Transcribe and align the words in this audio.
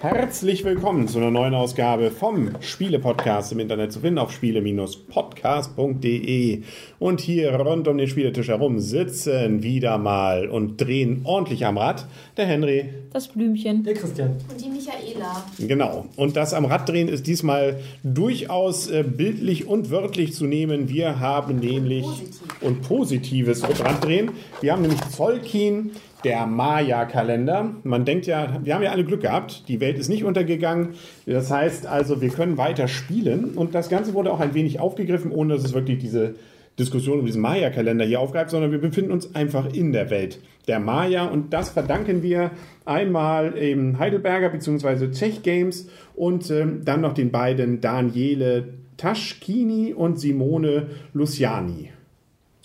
Herzlich 0.00 0.62
willkommen 0.62 1.08
zu 1.08 1.18
einer 1.18 1.32
neuen 1.32 1.54
Ausgabe 1.54 2.12
vom 2.12 2.52
Spiele-Podcast 2.60 3.50
im 3.50 3.58
Internet 3.58 3.92
zu 3.92 3.98
finden 3.98 4.20
auf 4.20 4.30
spiele-podcast.de. 4.30 6.62
Und 7.00 7.20
hier 7.20 7.52
rund 7.56 7.88
um 7.88 7.98
den 7.98 8.06
Spieletisch 8.06 8.46
herum 8.46 8.78
sitzen 8.78 9.64
wieder 9.64 9.98
mal 9.98 10.48
und 10.48 10.80
drehen 10.80 11.22
ordentlich 11.24 11.66
am 11.66 11.78
Rad 11.78 12.06
der 12.36 12.46
Henry. 12.46 12.84
Das 13.12 13.26
Blümchen. 13.26 13.82
Der 13.82 13.94
Christian. 13.94 14.36
Und 14.48 14.64
die 14.64 14.70
Michaela. 14.70 15.44
Genau. 15.58 16.06
Und 16.14 16.36
das 16.36 16.54
am 16.54 16.66
Rad 16.66 16.88
drehen 16.88 17.08
ist 17.08 17.26
diesmal 17.26 17.80
durchaus 18.04 18.88
äh, 18.88 19.02
bildlich 19.02 19.66
und 19.66 19.90
wörtlich 19.90 20.32
zu 20.32 20.44
nehmen. 20.44 20.88
Wir 20.88 21.18
haben 21.18 21.56
nämlich 21.56 22.04
Positiv. 22.04 22.47
Und 22.60 22.82
positives 22.82 23.62
Raddrehen. 23.62 24.30
Wir 24.60 24.72
haben 24.72 24.82
nämlich 24.82 25.00
Zollkin, 25.08 25.92
der 26.24 26.46
Maya-Kalender. 26.46 27.74
Man 27.84 28.04
denkt 28.04 28.26
ja, 28.26 28.60
wir 28.62 28.74
haben 28.74 28.82
ja 28.82 28.90
alle 28.90 29.04
Glück 29.04 29.20
gehabt. 29.20 29.68
Die 29.68 29.80
Welt 29.80 29.98
ist 29.98 30.08
nicht 30.08 30.24
untergegangen. 30.24 30.94
Das 31.26 31.50
heißt 31.50 31.86
also, 31.86 32.20
wir 32.20 32.30
können 32.30 32.56
weiter 32.56 32.88
spielen. 32.88 33.54
Und 33.54 33.74
das 33.74 33.88
Ganze 33.88 34.14
wurde 34.14 34.32
auch 34.32 34.40
ein 34.40 34.54
wenig 34.54 34.80
aufgegriffen, 34.80 35.30
ohne 35.30 35.54
dass 35.54 35.64
es 35.64 35.74
wirklich 35.74 35.98
diese 35.98 36.34
Diskussion 36.78 37.20
um 37.20 37.26
diesen 37.26 37.42
Maya-Kalender 37.42 38.04
hier 38.04 38.20
aufgreift, 38.20 38.50
sondern 38.50 38.70
wir 38.70 38.80
befinden 38.80 39.10
uns 39.10 39.34
einfach 39.34 39.72
in 39.72 39.92
der 39.92 40.10
Welt 40.10 40.40
der 40.68 40.78
Maya. 40.78 41.26
Und 41.26 41.52
das 41.52 41.70
verdanken 41.70 42.22
wir 42.22 42.52
einmal 42.84 43.58
eben 43.58 43.98
Heidelberger 43.98 44.50
bzw. 44.50 45.08
Tech 45.08 45.42
Games 45.42 45.88
und 46.14 46.50
ähm, 46.50 46.82
dann 46.84 47.00
noch 47.00 47.14
den 47.14 47.30
beiden 47.30 47.80
Daniele 47.80 48.74
Taschkini 48.96 49.92
und 49.94 50.20
Simone 50.20 50.88
Luciani. 51.12 51.90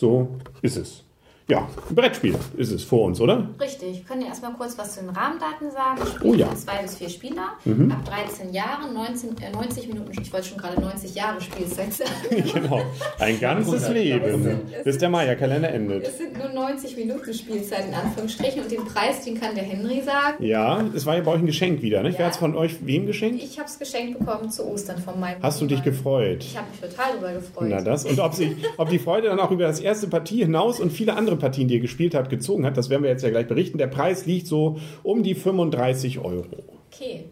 So 0.03 0.27
ist 0.61 0.75
es. 0.75 1.02
Ja, 1.49 1.67
ein 1.89 1.95
Brettspiel 1.95 2.35
ist 2.55 2.71
es 2.71 2.83
vor 2.85 3.03
uns, 3.03 3.19
oder? 3.19 3.49
Richtig. 3.59 4.07
Können 4.07 4.21
ja 4.21 4.27
erstmal 4.27 4.53
kurz 4.53 4.77
was 4.77 4.93
zu 4.95 5.01
den 5.01 5.09
Rahmendaten 5.09 5.69
sagen. 5.71 5.99
Spiel 6.15 6.29
Oh 6.31 6.33
ja. 6.33 6.55
zwei 6.55 6.81
bis 6.81 6.95
vier 6.95 7.09
Spieler, 7.09 7.41
ab 7.89 8.05
13 8.05 8.53
Jahren, 8.53 8.93
19, 8.93 9.35
äh, 9.41 9.51
90 9.51 9.89
Minuten, 9.89 10.11
ich 10.21 10.31
wollte 10.31 10.47
schon 10.47 10.57
gerade 10.57 10.79
90 10.79 11.13
Jahre 11.15 11.41
Spielzeit 11.41 11.91
sagen. 11.93 12.11
Genau. 12.53 12.81
Ein 13.19 13.39
ganzes 13.41 13.89
Leben, 13.89 14.61
bis 14.85 14.97
der 14.99 15.09
Maya-Kalender 15.09 15.69
endet. 15.69 16.07
Es 16.07 16.17
sind 16.17 16.37
nur 16.37 16.47
90 16.49 16.95
Minuten 16.95 17.33
Spielzeit 17.33 17.87
in 17.89 17.93
Anführungsstrichen 17.93 18.63
und 18.63 18.71
den 18.71 18.85
Preis, 18.85 19.25
den 19.25 19.39
kann 19.39 19.53
der 19.55 19.63
Henry 19.65 20.01
sagen. 20.01 20.41
Ja, 20.43 20.81
es 20.95 21.05
war 21.05 21.15
ja 21.17 21.23
bei 21.23 21.31
euch 21.31 21.39
ein 21.39 21.45
Geschenk 21.45 21.81
wieder, 21.81 22.03
nicht? 22.03 22.13
Wer 22.13 22.21
Ja. 22.21 22.25
hat 22.27 22.33
es 22.33 22.39
von 22.39 22.55
euch 22.55 22.85
wem 22.85 23.05
geschenkt? 23.05 23.43
Ich 23.43 23.59
habe 23.59 23.67
es 23.67 23.77
geschenkt 23.79 24.17
bekommen 24.17 24.49
zu 24.49 24.65
Ostern 24.65 24.97
von 24.99 25.19
meinem 25.19 25.41
Hast 25.41 25.59
du 25.61 25.65
dich 25.65 25.79
Mann. 25.79 25.85
gefreut? 25.85 26.37
Ich 26.43 26.57
habe 26.57 26.67
mich 26.69 26.79
total 26.79 27.11
darüber 27.19 27.33
gefreut. 27.33 27.67
Na 27.69 27.81
das. 27.81 28.05
Und 28.05 28.19
ob, 28.19 28.33
sie, 28.33 28.55
ob 28.77 28.89
die 28.89 28.99
Freude 28.99 29.27
dann 29.27 29.39
auch 29.39 29.51
über 29.51 29.63
das 29.65 29.79
erste 29.81 30.07
Partie 30.07 30.37
hinaus 30.39 30.79
und 30.79 30.91
viele 30.91 31.15
andere 31.15 31.32
Partien, 31.39 31.67
die 31.67 31.75
ihr 31.75 31.79
gespielt 31.79 32.15
habt, 32.15 32.29
gezogen 32.29 32.65
hat, 32.65 32.77
das 32.77 32.89
werden 32.89 33.03
wir 33.03 33.09
jetzt 33.09 33.23
ja 33.23 33.29
gleich 33.29 33.47
berichten. 33.47 33.77
Der 33.77 33.87
Preis 33.87 34.25
liegt 34.25 34.47
so 34.47 34.79
um 35.03 35.23
die 35.23 35.35
35 35.35 36.19
Euro. 36.19 36.45
Okay. 36.91 37.25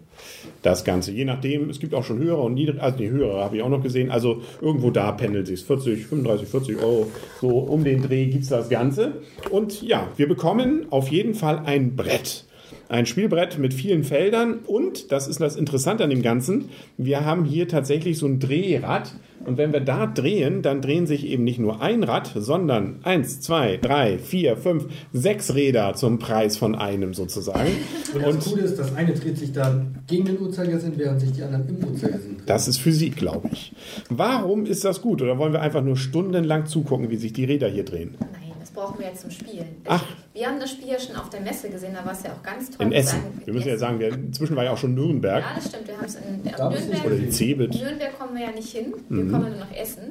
Das 0.62 0.84
Ganze. 0.84 1.12
Je 1.12 1.26
nachdem, 1.26 1.70
es 1.70 1.80
gibt 1.80 1.94
auch 1.94 2.04
schon 2.04 2.20
höhere 2.20 2.42
und 2.42 2.54
niedrige, 2.54 2.82
also 2.82 2.98
die 2.98 3.10
höhere 3.10 3.44
habe 3.44 3.58
ich 3.58 3.64
auch 3.64 3.70
noch 3.70 3.82
gesehen. 3.82 4.12
Also 4.12 4.42
irgendwo 4.62 4.92
da 4.92 5.12
pendelt 5.12 5.48
sich 5.48 5.64
40, 5.64 6.06
35, 6.06 6.48
40 6.48 6.78
Euro. 6.82 7.08
So 7.40 7.50
um 7.50 7.84
den 7.84 8.02
Dreh 8.02 8.26
gibt 8.28 8.44
es 8.44 8.50
das 8.50 8.70
Ganze. 8.70 9.22
Und 9.50 9.82
ja, 9.82 10.10
wir 10.18 10.28
bekommen 10.28 10.88
auf 10.90 11.10
jeden 11.10 11.34
Fall 11.34 11.64
ein 11.66 11.96
Brett. 11.96 12.46
Ein 12.92 13.06
Spielbrett 13.06 13.58
mit 13.58 13.74
vielen 13.74 14.04
Feldern 14.04 14.60
und, 14.68 15.14
das 15.14 15.30
ist 15.30 15.40
das 15.40 15.56
Interessante 15.56 16.04
an 16.04 16.10
dem 16.10 16.22
Ganzen, 16.22 16.66
wir 16.98 17.24
haben 17.24 17.46
hier 17.46 17.70
tatsächlich 17.70 18.18
so 18.18 18.26
ein 18.26 18.42
Drehrad. 18.42 19.14
Und 19.46 19.58
wenn 19.58 19.72
wir 19.72 19.80
da 19.80 20.08
drehen, 20.08 20.62
dann 20.62 20.82
drehen 20.82 21.08
sich 21.08 21.26
eben 21.26 21.46
nicht 21.46 21.58
nur 21.58 21.82
ein 21.82 22.04
Rad, 22.04 22.32
sondern 22.36 23.00
eins, 23.04 23.40
zwei, 23.40 23.78
drei, 23.78 24.20
vier, 24.20 24.58
fünf, 24.58 24.88
sechs 25.14 25.56
Räder 25.56 25.94
zum 25.94 26.20
Preis 26.20 26.58
von 26.58 26.76
einem 26.76 27.14
sozusagen. 27.14 27.72
Und 28.14 28.24
das 28.24 28.46
Coole 28.46 28.64
ist, 28.64 28.78
das 28.78 28.94
eine 28.94 29.14
dreht 29.14 29.38
sich 29.38 29.54
dann 29.54 29.96
gegen 30.06 30.26
den 30.26 30.42
Uhrzeigersinn, 30.42 30.92
während 30.98 31.22
sich 31.22 31.32
die 31.32 31.44
anderen 31.44 31.70
im 31.70 31.78
Uhrzeigersinn 31.78 32.38
drehen. 32.38 32.44
Das 32.46 32.68
ist 32.68 32.78
Physik, 32.78 33.16
glaube 33.16 33.50
ich. 33.54 33.74
Warum 34.10 34.66
ist 34.66 34.84
das 34.84 35.02
gut? 35.02 35.22
Oder 35.22 35.38
wollen 35.38 35.54
wir 35.54 35.62
einfach 35.62 35.82
nur 35.82 35.96
stundenlang 35.96 36.66
zugucken, 36.66 37.10
wie 37.10 37.16
sich 37.16 37.32
die 37.32 37.46
Räder 37.46 37.70
hier 37.70 37.86
drehen? 37.86 38.18
Nein, 38.20 38.52
das 38.60 38.70
brauchen 38.72 39.00
wir 39.00 39.08
jetzt 39.08 39.22
zum 39.22 39.32
Spielen. 39.32 39.66
Ach. 39.88 40.04
Wir 40.34 40.48
haben 40.48 40.60
das 40.62 40.72
Spiel 40.72 40.88
ja 40.88 40.98
schon 41.00 41.16
auf 41.18 41.30
der 41.30 41.42
Messe 41.42 41.70
gesehen, 41.70 41.94
da 41.94 42.06
war 42.06 42.14
es 42.14 42.24
ja 42.24 42.32
auch 42.32 42.42
ganz 42.42 42.70
toll. 42.72 42.86
In 42.86 42.92
Essen. 42.94 43.20
Sein- 43.22 43.42
Wir 43.46 43.54
müssen 43.54 43.68
ja 43.68 43.74
Essen. 43.74 43.80
sagen, 43.82 44.00
wir, 44.00 44.14
inzwischen 44.14 44.56
war 44.56 44.64
ja 44.64 44.72
auch 44.72 44.78
schon 44.78 44.96
Nürnberg. 44.96 45.44
Ja, 45.44 45.52
das 45.56 45.68
stimmt. 45.68 45.88
Wir 45.88 45.98
haben 45.98 46.06
es 46.06 46.16
in 46.16 46.32
Nürnberg. 46.32 47.06
Oder 47.06 47.16
die 47.16 47.30
Cebit. 47.32 47.74
Nürnberg 47.74 48.18
kommen 48.18 48.36
wir 48.36 48.44
ja 48.46 48.52
nicht 48.52 48.70
hin. 48.72 48.94
Mhm. 49.10 49.26
Wir 49.26 49.32
kommen 49.32 49.50
nur 49.52 49.60
nach 49.60 49.76
Essen. 49.76 50.04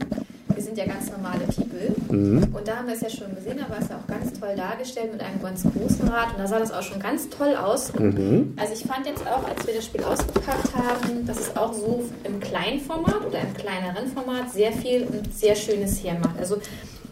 Wir 0.52 0.62
sind 0.62 0.76
ja 0.76 0.84
ganz 0.84 1.10
normale 1.10 1.44
People. 1.46 1.94
Mhm. 2.14 2.54
Und 2.54 2.68
da 2.68 2.76
haben 2.76 2.86
wir 2.88 2.94
es 2.94 3.00
ja 3.00 3.08
schon 3.08 3.34
gesehen. 3.34 3.56
Da 3.56 3.72
war 3.72 3.80
es 3.80 3.88
ja 3.88 3.96
auch 3.96 4.06
ganz 4.06 4.38
toll 4.38 4.54
dargestellt 4.56 5.12
mit 5.12 5.22
einem 5.22 5.40
ganz 5.40 5.62
großen 5.62 6.06
Rad. 6.08 6.32
Und 6.34 6.40
da 6.40 6.46
sah 6.46 6.58
das 6.58 6.70
auch 6.70 6.82
schon 6.82 6.98
ganz 7.00 7.30
toll 7.30 7.54
aus. 7.56 7.90
Mhm. 7.94 8.52
Also 8.60 8.74
ich 8.74 8.82
fand 8.82 9.06
jetzt 9.06 9.22
auch, 9.26 9.48
als 9.48 9.66
wir 9.66 9.74
das 9.74 9.86
Spiel 9.86 10.02
ausgepackt 10.04 10.74
haben, 10.74 11.24
dass 11.24 11.38
es 11.40 11.56
auch 11.56 11.72
so 11.72 12.04
im 12.24 12.40
kleinen 12.40 12.80
Format 12.80 13.24
oder 13.26 13.40
im 13.40 13.54
kleineren 13.54 14.06
Format 14.08 14.52
sehr 14.52 14.72
viel 14.72 15.04
und 15.04 15.32
sehr 15.34 15.54
Schönes 15.56 16.04
hermacht. 16.04 16.38
Also 16.38 16.58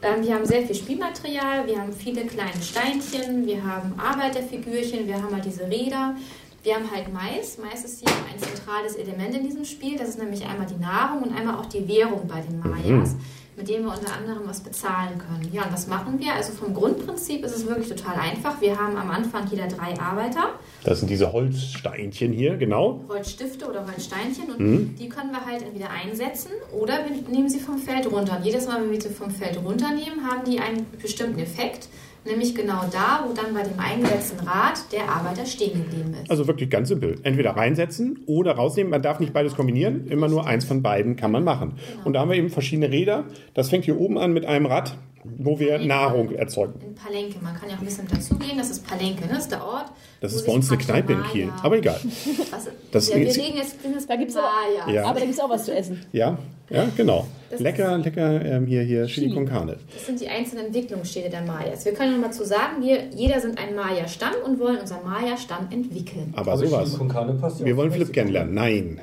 wir 0.00 0.34
haben 0.34 0.44
sehr 0.44 0.62
viel 0.62 0.74
Spielmaterial, 0.74 1.66
wir 1.66 1.80
haben 1.80 1.92
viele 1.92 2.24
kleine 2.26 2.62
Steinchen, 2.62 3.46
wir 3.46 3.64
haben 3.64 3.94
Arbeiterfigürchen, 3.98 5.06
wir 5.06 5.14
haben 5.14 5.32
halt 5.32 5.44
diese 5.44 5.68
Räder. 5.68 6.14
Wir 6.62 6.74
haben 6.74 6.90
halt 6.90 7.12
Mais. 7.12 7.56
Mais 7.58 7.84
ist 7.84 8.00
hier 8.00 8.10
ein 8.30 8.38
zentrales 8.38 8.96
Element 8.96 9.34
in 9.34 9.44
diesem 9.44 9.64
Spiel. 9.64 9.96
Das 9.96 10.08
ist 10.08 10.18
nämlich 10.18 10.44
einmal 10.44 10.66
die 10.66 10.80
Nahrung 10.80 11.22
und 11.22 11.36
einmal 11.36 11.56
auch 11.56 11.66
die 11.66 11.86
Währung 11.86 12.26
bei 12.26 12.40
den 12.40 12.58
Mayas, 12.58 13.14
mit 13.58 13.68
denen 13.68 13.84
wir 13.84 13.92
unter 13.92 14.14
anderem 14.14 14.42
was 14.46 14.60
bezahlen 14.60 15.18
können. 15.18 15.52
Ja, 15.52 15.64
und 15.64 15.72
was 15.72 15.88
machen 15.88 16.18
wir? 16.20 16.32
Also 16.32 16.52
vom 16.52 16.72
Grundprinzip 16.72 17.44
ist 17.44 17.56
es 17.56 17.66
wirklich 17.66 17.88
total 17.88 18.14
einfach. 18.16 18.60
Wir 18.60 18.78
haben 18.78 18.96
am 18.96 19.10
Anfang 19.10 19.46
jeder 19.50 19.66
drei 19.66 19.98
Arbeiter. 20.00 20.50
Das 20.84 21.00
sind 21.00 21.10
diese 21.10 21.32
Holzsteinchen 21.32 22.32
hier, 22.32 22.56
genau. 22.56 23.00
Holzstifte 23.08 23.68
oder 23.68 23.84
Holzsteinchen 23.86 24.44
und 24.50 24.60
Mhm. 24.60 24.94
die 24.98 25.08
können 25.08 25.32
wir 25.32 25.44
halt 25.44 25.62
entweder 25.62 25.90
einsetzen 25.90 26.52
oder 26.72 27.00
wir 27.04 27.30
nehmen 27.30 27.48
sie 27.48 27.58
vom 27.58 27.78
Feld 27.78 28.10
runter. 28.10 28.36
Und 28.38 28.44
jedes 28.46 28.66
Mal, 28.68 28.80
wenn 28.82 28.90
wir 28.92 29.00
sie 29.00 29.08
vom 29.10 29.30
Feld 29.30 29.58
runternehmen, 29.62 30.24
haben 30.30 30.48
die 30.48 30.60
einen 30.60 30.86
bestimmten 31.02 31.40
Effekt, 31.40 31.88
nämlich 32.28 32.54
genau 32.54 32.84
da, 32.92 33.24
wo 33.26 33.32
dann 33.32 33.54
bei 33.54 33.62
dem 33.62 33.78
eingesetzten 33.78 34.46
Rad 34.46 34.92
der 34.92 35.08
Arbeiter 35.08 35.46
stehen 35.46 35.84
geblieben 35.84 36.14
ist. 36.22 36.30
Also 36.30 36.46
wirklich 36.46 36.70
ganz 36.70 36.88
simpel. 36.88 37.16
Entweder 37.22 37.50
reinsetzen 37.50 38.20
oder 38.26 38.52
rausnehmen. 38.52 38.90
Man 38.90 39.02
darf 39.02 39.20
nicht 39.20 39.32
beides 39.32 39.54
kombinieren. 39.54 40.06
Immer 40.08 40.28
nur 40.28 40.46
eins 40.46 40.64
von 40.64 40.82
beiden 40.82 41.16
kann 41.16 41.32
man 41.32 41.44
machen. 41.44 41.74
Und 42.04 42.12
da 42.12 42.20
haben 42.20 42.30
wir 42.30 42.36
eben 42.36 42.50
verschiedene 42.50 42.90
Räder. 42.90 43.24
Das 43.54 43.70
fängt 43.70 43.84
hier 43.84 43.98
oben 43.98 44.18
an 44.18 44.32
mit 44.32 44.46
einem 44.46 44.66
Rad, 44.66 44.96
wo 45.24 45.58
wir 45.58 45.78
Nahrung 45.78 46.32
erzeugen. 46.34 46.80
In 46.80 46.94
Palenque, 46.94 47.36
man 47.42 47.54
kann 47.56 47.68
ja 47.68 47.76
auch 47.76 47.80
ein 47.80 47.84
bisschen 47.84 48.06
dazugehen, 48.08 48.56
das 48.58 48.70
ist 48.70 48.86
Palenque, 48.86 49.20
ne? 49.22 49.28
das 49.30 49.40
ist 49.44 49.52
der 49.52 49.64
Ort. 49.64 49.86
Das 50.20 50.32
ist 50.32 50.46
bei 50.46 50.52
uns 50.52 50.68
eine 50.70 50.78
Kneipe 50.78 51.12
in 51.12 51.18
Maya- 51.20 51.30
Kiel. 51.30 51.48
Aber 51.62 51.76
egal. 51.76 52.00
Was, 52.50 52.68
Das 52.90 53.08
ja, 53.08 53.16
wir 53.16 53.26
ist- 53.28 53.38
reden 53.38 53.56
jetzt, 53.56 53.76
jetzt 53.84 54.08
Da 54.10 54.16
gibt's 54.16 54.36
aber- 54.36 54.46
Maya. 54.86 54.94
Ja. 54.94 55.04
Aber 55.06 55.18
da 55.20 55.24
gibt 55.26 55.34
es 55.34 55.40
auch 55.40 55.50
was 55.50 55.64
zu 55.64 55.74
essen. 55.74 56.00
Ja, 56.12 56.38
ja, 56.70 56.86
genau. 56.96 57.26
Das 57.50 57.60
Lecker, 57.60 57.96
lecker 57.98 58.44
ähm, 58.44 58.66
hier, 58.66 58.82
hier 58.82 59.06
Chili 59.06 59.32
con 59.32 59.46
Carne. 59.46 59.76
Das 59.94 60.06
sind 60.06 60.20
die 60.20 60.28
einzelnen 60.28 60.66
Entwicklungsstädte 60.66 61.30
der 61.30 61.42
Mayas. 61.42 61.84
Wir 61.84 61.92
können 61.94 62.12
noch 62.20 62.28
mal 62.28 62.32
zu 62.32 62.44
sagen, 62.44 62.82
wir, 62.82 63.06
jeder 63.14 63.40
sind 63.40 63.58
ein 63.58 63.74
Maya-Stamm 63.74 64.34
und 64.44 64.58
wollen 64.60 64.78
unseren 64.78 65.02
Maya-Stamm 65.04 65.68
entwickeln. 65.70 66.32
Aber 66.36 66.52
Also 66.52 66.66
sowas. 66.66 66.84
Chili 66.86 66.98
con 66.98 67.08
Carne 67.08 67.34
passt 67.34 67.60
ja 67.60 67.66
Wir 67.66 67.72
auch 67.74 67.78
wollen 67.78 67.90
Mexiko. 67.90 68.12
kennenlernen. 68.12 68.54
Nein. 68.54 69.00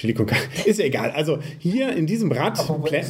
Chili 0.00 0.14
con 0.14 0.24
Carne. 0.24 0.44
Ist 0.64 0.78
ja 0.78 0.86
egal. 0.86 1.10
Also 1.10 1.40
hier 1.58 1.92
in 1.94 2.06
diesem 2.06 2.32
Rad, 2.32 2.58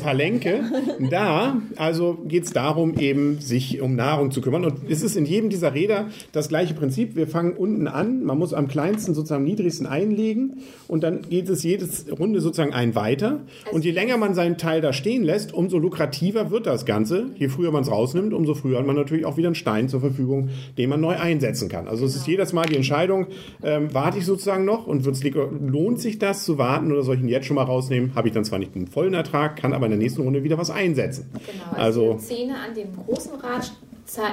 Palenque, 0.02 0.64
da 1.08 1.62
also 1.76 2.18
geht 2.26 2.44
es 2.44 2.52
darum, 2.52 2.98
eben 2.98 3.38
sich 3.38 3.80
um 3.80 3.94
Nahrung 3.94 4.32
zu 4.32 4.40
kümmern. 4.40 4.64
Und 4.64 4.90
es 4.90 5.02
ist 5.02 5.14
in 5.16 5.24
jedem 5.24 5.50
dieser 5.50 5.72
Räder 5.72 6.08
das 6.32 6.48
gleiche 6.48 6.74
Prinzip. 6.74 7.14
Wir 7.14 7.28
fangen 7.28 7.52
unten 7.52 7.86
an. 7.86 8.24
Man 8.24 8.38
muss 8.38 8.52
am 8.52 8.66
kleinsten, 8.66 9.14
sozusagen 9.14 9.42
am 9.42 9.48
niedrigsten 9.48 9.86
einlegen. 9.86 10.62
Und 10.88 11.04
dann 11.04 11.22
geht 11.22 11.48
es 11.48 11.62
jedes 11.62 12.06
Runde 12.10 12.40
sozusagen 12.40 12.72
ein 12.72 12.96
weiter. 12.96 13.42
Und 13.70 13.84
je 13.84 13.92
länger 13.92 14.16
man 14.16 14.34
seinen 14.34 14.58
Teil 14.58 14.80
da 14.80 14.92
stehen 14.92 15.22
lässt, 15.22 15.54
umso 15.54 15.78
lukrativer 15.78 16.50
wird 16.50 16.66
das 16.66 16.86
Ganze. 16.86 17.26
Je 17.36 17.48
früher 17.48 17.70
man 17.70 17.84
es 17.84 17.90
rausnimmt, 17.90 18.34
umso 18.34 18.54
früher 18.54 18.78
hat 18.80 18.86
man 18.86 18.96
natürlich 18.96 19.26
auch 19.26 19.36
wieder 19.36 19.46
einen 19.48 19.54
Stein 19.54 19.88
zur 19.88 20.00
Verfügung, 20.00 20.48
den 20.76 20.90
man 20.90 21.00
neu 21.00 21.16
einsetzen 21.16 21.68
kann. 21.68 21.86
Also 21.86 22.04
es 22.04 22.16
ist 22.16 22.26
jedes 22.26 22.52
Mal 22.52 22.66
die 22.66 22.74
Entscheidung, 22.74 23.28
ähm, 23.62 23.94
warte 23.94 24.18
ich 24.18 24.26
sozusagen 24.26 24.64
noch 24.64 24.88
und 24.88 25.04
wird's, 25.04 25.22
lohnt 25.22 26.00
sich 26.00 26.18
das 26.18 26.44
zu 26.44 26.58
warten 26.58 26.79
oder 26.90 27.02
soll 27.02 27.16
ich 27.16 27.20
ihn 27.22 27.28
jetzt 27.28 27.46
schon 27.46 27.56
mal 27.56 27.64
rausnehmen? 27.64 28.14
Habe 28.14 28.28
ich 28.28 28.34
dann 28.34 28.44
zwar 28.44 28.58
nicht 28.58 28.74
einen 28.76 28.86
vollen 28.86 29.14
Ertrag, 29.14 29.56
kann 29.56 29.72
aber 29.72 29.86
in 29.86 29.90
der 29.92 29.98
nächsten 29.98 30.22
Runde 30.22 30.42
wieder 30.44 30.58
was 30.58 30.70
einsetzen. 30.70 31.30
Genau, 31.32 31.64
Also- 31.82 32.10
also 32.12 32.18
die 32.20 32.24
Zähne 32.36 32.54
an 32.54 32.74
dem 32.74 32.88
großen 32.96 33.34
Rad 33.40 33.72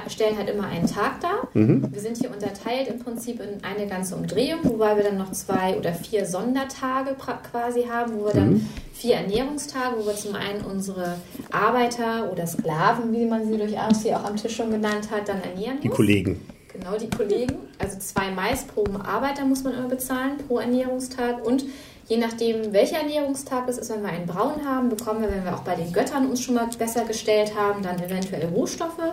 stellen 0.08 0.36
halt 0.36 0.50
immer 0.50 0.66
einen 0.66 0.88
Tag 0.88 1.20
dar. 1.20 1.46
Mhm. 1.54 1.86
Wir 1.92 2.00
sind 2.00 2.16
hier 2.16 2.30
unterteilt 2.32 2.88
im 2.88 2.98
Prinzip 2.98 3.40
in 3.40 3.62
eine 3.62 3.86
ganze 3.88 4.16
Umdrehung, 4.16 4.58
wobei 4.64 4.96
wir 4.96 5.04
dann 5.04 5.18
noch 5.18 5.30
zwei 5.30 5.76
oder 5.78 5.92
vier 5.92 6.26
Sondertage 6.26 7.14
quasi 7.52 7.82
haben, 7.84 8.14
wo 8.18 8.24
wir 8.26 8.34
Mhm. 8.34 8.36
dann 8.36 8.68
vier 8.92 9.14
Ernährungstage, 9.16 9.94
wo 10.00 10.06
wir 10.06 10.14
zum 10.16 10.34
einen 10.34 10.62
unsere 10.62 11.14
Arbeiter 11.52 12.30
oder 12.32 12.46
Sklaven, 12.46 13.12
wie 13.12 13.24
man 13.26 13.46
sie 13.46 13.56
durchaus 13.56 14.02
hier 14.02 14.16
auch 14.18 14.24
am 14.24 14.36
Tisch 14.36 14.56
schon 14.56 14.70
genannt 14.70 15.08
hat, 15.12 15.28
dann 15.28 15.40
ernähren 15.42 15.78
Die 15.82 15.88
muss. 15.88 15.96
Kollegen. 15.96 16.40
Genau, 16.72 16.96
die 16.98 17.08
Kollegen. 17.10 17.54
Also 17.78 17.98
zwei 17.98 18.30
Maisproben 18.32 18.96
Arbeiter 19.00 19.44
muss 19.44 19.62
man 19.64 19.74
immer 19.74 19.88
bezahlen 19.88 20.38
pro 20.46 20.58
Ernährungstag. 20.58 21.44
Und 21.46 21.64
je 22.08 22.16
nachdem, 22.16 22.72
welcher 22.72 22.98
Ernährungstag 22.98 23.68
es 23.68 23.78
ist, 23.78 23.90
wenn 23.90 24.02
wir 24.02 24.08
einen 24.08 24.26
Braun 24.26 24.64
haben, 24.66 24.88
bekommen 24.88 25.20
wir, 25.20 25.30
wenn 25.30 25.44
wir 25.44 25.54
auch 25.54 25.62
bei 25.62 25.74
den 25.74 25.92
Göttern 25.92 26.28
uns 26.28 26.42
schon 26.42 26.54
mal 26.54 26.66
besser 26.78 27.04
gestellt 27.04 27.54
haben, 27.54 27.82
dann 27.82 28.02
eventuell 28.02 28.46
Rohstoffe. 28.46 29.12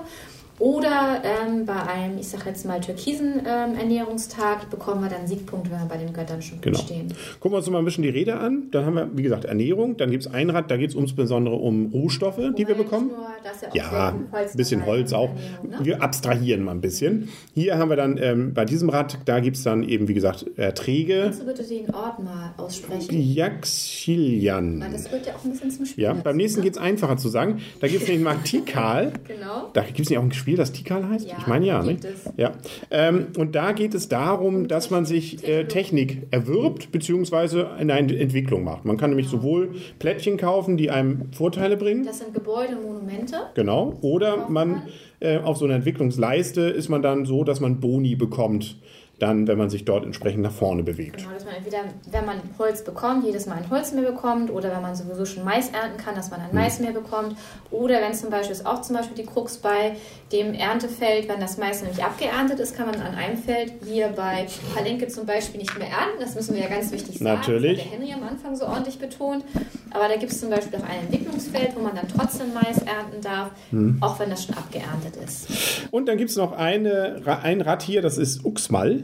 Oder 0.57 1.21
ähm, 1.23 1.65
bei 1.65 1.75
einem, 1.83 2.17
ich 2.17 2.29
sag 2.29 2.45
jetzt 2.45 2.65
mal, 2.65 2.79
türkisen 2.79 3.41
ähm, 3.45 3.75
Ernährungstag 3.77 4.69
bekommen 4.69 5.01
wir 5.03 5.09
dann 5.09 5.27
Siegpunkte, 5.27 5.69
wenn 5.71 5.79
wir 5.79 5.85
bei 5.85 5.97
den 5.97 6.13
Göttern 6.13 6.41
schon 6.41 6.61
Genau. 6.61 6.79
stehen. 6.79 7.13
Gucken 7.41 7.51
wir 7.53 7.57
uns 7.57 7.69
mal 7.69 7.79
ein 7.79 7.85
bisschen 7.85 8.03
die 8.03 8.09
Rede 8.09 8.37
an. 8.37 8.69
Dann 8.71 8.85
haben 8.85 8.95
wir, 8.95 9.09
wie 9.13 9.23
gesagt, 9.23 9.43
Ernährung. 9.45 9.97
Dann 9.97 10.11
gibt 10.11 10.25
es 10.25 10.33
ein 10.33 10.49
Rad, 10.49 10.71
da 10.71 10.77
geht 10.77 10.91
es 10.91 10.95
insbesondere 10.95 11.55
um 11.55 11.87
Rohstoffe, 11.91 12.37
die 12.57 12.67
wir 12.67 12.75
Wobei 12.75 12.83
bekommen. 12.83 13.07
Nur, 13.09 13.27
ja, 13.73 13.91
Ja, 13.91 14.09
ein 14.09 14.27
Holz 14.31 14.55
bisschen 14.55 14.85
Holz 14.85 15.11
auch. 15.11 15.29
Ne? 15.63 15.77
Wir 15.81 16.01
abstrahieren 16.01 16.63
mal 16.63 16.71
ein 16.71 16.81
bisschen. 16.81 17.27
Hier 17.53 17.77
haben 17.77 17.89
wir 17.89 17.97
dann 17.97 18.17
ähm, 18.17 18.53
bei 18.53 18.63
diesem 18.63 18.89
Rad, 18.89 19.17
da 19.25 19.41
gibt 19.41 19.57
es 19.57 19.63
dann 19.63 19.83
eben, 19.83 20.07
wie 20.07 20.13
gesagt, 20.13 20.45
Erträge. 20.55 21.23
Kannst 21.25 21.41
du 21.41 21.45
bitte 21.45 21.63
den 21.63 21.93
Ort 21.93 22.23
mal 22.23 22.53
aussprechen? 22.57 23.19
Yaxilian. 23.21 24.79
Weil 24.81 24.91
das 24.91 25.11
wird 25.11 25.25
ja 25.27 25.33
auch 25.35 25.43
ein 25.43 25.51
bisschen 25.51 25.71
zum 25.71 25.85
Spiel. 25.85 26.03
Ja, 26.03 26.13
beim 26.13 26.37
nächsten 26.37 26.59
ne? 26.59 26.63
geht 26.65 26.73
es 26.73 26.79
einfacher 26.79 27.17
zu 27.17 27.29
sagen. 27.29 27.59
Da 27.81 27.87
gibt 27.87 28.03
es 28.03 28.07
nämlich 28.07 28.23
mal 28.23 28.37
Tikal. 28.43 29.11
Genau. 29.25 29.69
Da 29.73 29.81
gibt 29.81 29.99
es 29.99 30.09
nicht 30.09 30.19
auch 30.19 30.23
ein 30.23 30.29
Spiel, 30.45 30.57
das 30.57 30.71
Tikal 30.73 31.09
heißt? 31.09 31.27
Ja, 31.27 31.37
ich 31.39 31.47
meine 31.47 31.65
ja, 31.65 31.81
ne? 31.81 31.97
Ja. 32.37 32.51
Ähm, 32.91 33.29
und 33.35 33.55
da 33.55 33.71
geht 33.71 33.95
es 33.95 34.09
darum, 34.09 34.67
dass 34.67 34.91
man 34.91 35.03
sich 35.03 35.43
äh, 35.47 35.63
Technik 35.63 36.27
erwirbt 36.29 36.91
bzw. 36.91 37.63
eine 37.79 37.93
Entwicklung 37.97 38.63
macht. 38.63 38.85
Man 38.85 38.95
kann 38.97 39.09
nämlich 39.09 39.27
sowohl 39.27 39.71
Plättchen 39.97 40.37
kaufen, 40.37 40.77
die 40.77 40.91
einem 40.91 41.31
Vorteile 41.33 41.77
bringen, 41.77 42.05
Das 42.05 42.19
sind 42.19 42.31
Gebäude, 42.35 42.75
Monumente. 42.75 43.37
genau, 43.55 43.97
oder 44.01 44.47
man 44.47 44.83
äh, 45.19 45.39
auf 45.39 45.57
so 45.57 45.65
einer 45.65 45.73
Entwicklungsleiste 45.73 46.61
ist 46.61 46.89
man 46.89 47.01
dann 47.01 47.25
so, 47.25 47.43
dass 47.43 47.59
man 47.59 47.79
Boni 47.79 48.15
bekommt, 48.15 48.77
dann, 49.19 49.47
wenn 49.47 49.57
man 49.57 49.69
sich 49.69 49.85
dort 49.85 50.03
entsprechend 50.05 50.41
nach 50.43 50.51
vorne 50.51 50.83
bewegt. 50.83 51.17
Genau, 51.17 51.29
dass 51.33 51.45
man 51.45 51.55
entweder, 51.55 51.77
wenn 52.11 52.25
man 52.25 52.37
Holz 52.59 52.83
bekommt, 52.83 53.25
jedes 53.25 53.45
Mal 53.45 53.55
ein 53.57 53.69
Holz 53.69 53.93
mehr 53.93 54.03
bekommt, 54.11 54.51
oder 54.51 54.71
wenn 54.71 54.81
man 54.81 54.93
sowieso 54.95 55.23
schon 55.25 55.45
Mais 55.45 55.69
ernten 55.69 55.97
kann, 55.97 56.15
dass 56.15 56.31
man 56.31 56.41
Hm. 56.41 56.49
ein 56.49 56.55
Mais 56.55 56.79
mehr 56.79 56.91
bekommt. 56.91 57.37
Oder 57.71 58.01
wenn 58.01 58.13
zum 58.13 58.29
Beispiel 58.29 58.51
ist 58.51 58.65
auch 58.65 58.81
zum 58.81 58.95
Beispiel 58.97 59.15
die 59.15 59.25
Krux 59.25 59.57
bei 59.57 59.95
dem 60.33 60.53
Erntefeld, 60.53 61.29
wenn 61.29 61.39
das 61.39 61.57
Mais 61.57 61.81
nämlich 61.81 62.03
abgeerntet 62.03 62.59
ist, 62.59 62.75
kann 62.75 62.87
man 62.87 62.95
an 62.99 63.15
einem 63.15 63.37
Feld 63.37 63.71
hier 63.85 64.09
bei 64.09 64.47
Palenke 64.75 65.07
zum 65.07 65.25
Beispiel 65.25 65.61
nicht 65.61 65.77
mehr 65.77 65.87
ernten. 65.87 66.19
Das 66.19 66.35
müssen 66.35 66.53
wir 66.55 66.63
ja 66.63 66.67
ganz 66.67 66.91
wichtig 66.91 67.17
sagen. 67.19 67.23
Natürlich. 67.39 67.77
Das 67.77 67.85
hat 67.85 67.91
der 67.93 67.99
Henry 67.99 68.13
am 68.21 68.27
Anfang 68.27 68.55
so 68.55 68.65
ordentlich 68.65 68.99
betont. 68.99 69.45
Aber 69.91 70.09
da 70.09 70.17
gibt 70.17 70.33
es 70.33 70.41
zum 70.41 70.49
Beispiel 70.49 70.77
auch 70.79 70.83
ein 70.83 70.99
Entwicklungsfeld, 71.09 71.69
wo 71.75 71.79
man 71.81 71.95
dann 71.95 72.07
trotzdem 72.09 72.47
Mais 72.53 72.79
ernten 72.79 73.21
darf, 73.21 73.51
Hm. 73.69 73.97
auch 74.01 74.19
wenn 74.19 74.29
das 74.29 74.43
schon 74.43 74.55
abgeerntet 74.57 75.13
ist. 75.23 75.47
Und 75.91 76.07
dann 76.09 76.17
gibt 76.17 76.31
es 76.31 76.35
noch 76.35 76.51
eine, 76.51 77.21
ein 77.43 77.61
Rad 77.61 77.81
hier, 77.81 78.01
das 78.01 78.17
ist 78.17 78.43
Uxmal. 78.43 79.03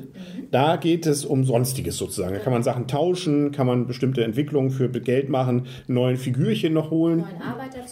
Da 0.52 0.76
geht 0.76 1.06
es 1.06 1.26
um 1.26 1.44
Sonstiges 1.44 1.98
sozusagen. 1.98 2.34
Da 2.34 2.40
kann 2.40 2.54
man 2.54 2.64
Sachen 2.64 2.88
tauschen, 2.88 3.52
kann 3.52 3.68
man 3.68 3.88
bestimmte 3.88 4.24
Entwicklungen 4.24 4.70
für 4.70 4.90
Geld 4.90 5.30
machen, 5.30 5.68
neuen 5.88 6.18
Figürchen 6.18 6.74
noch 6.74 6.92
holen. 6.92 7.24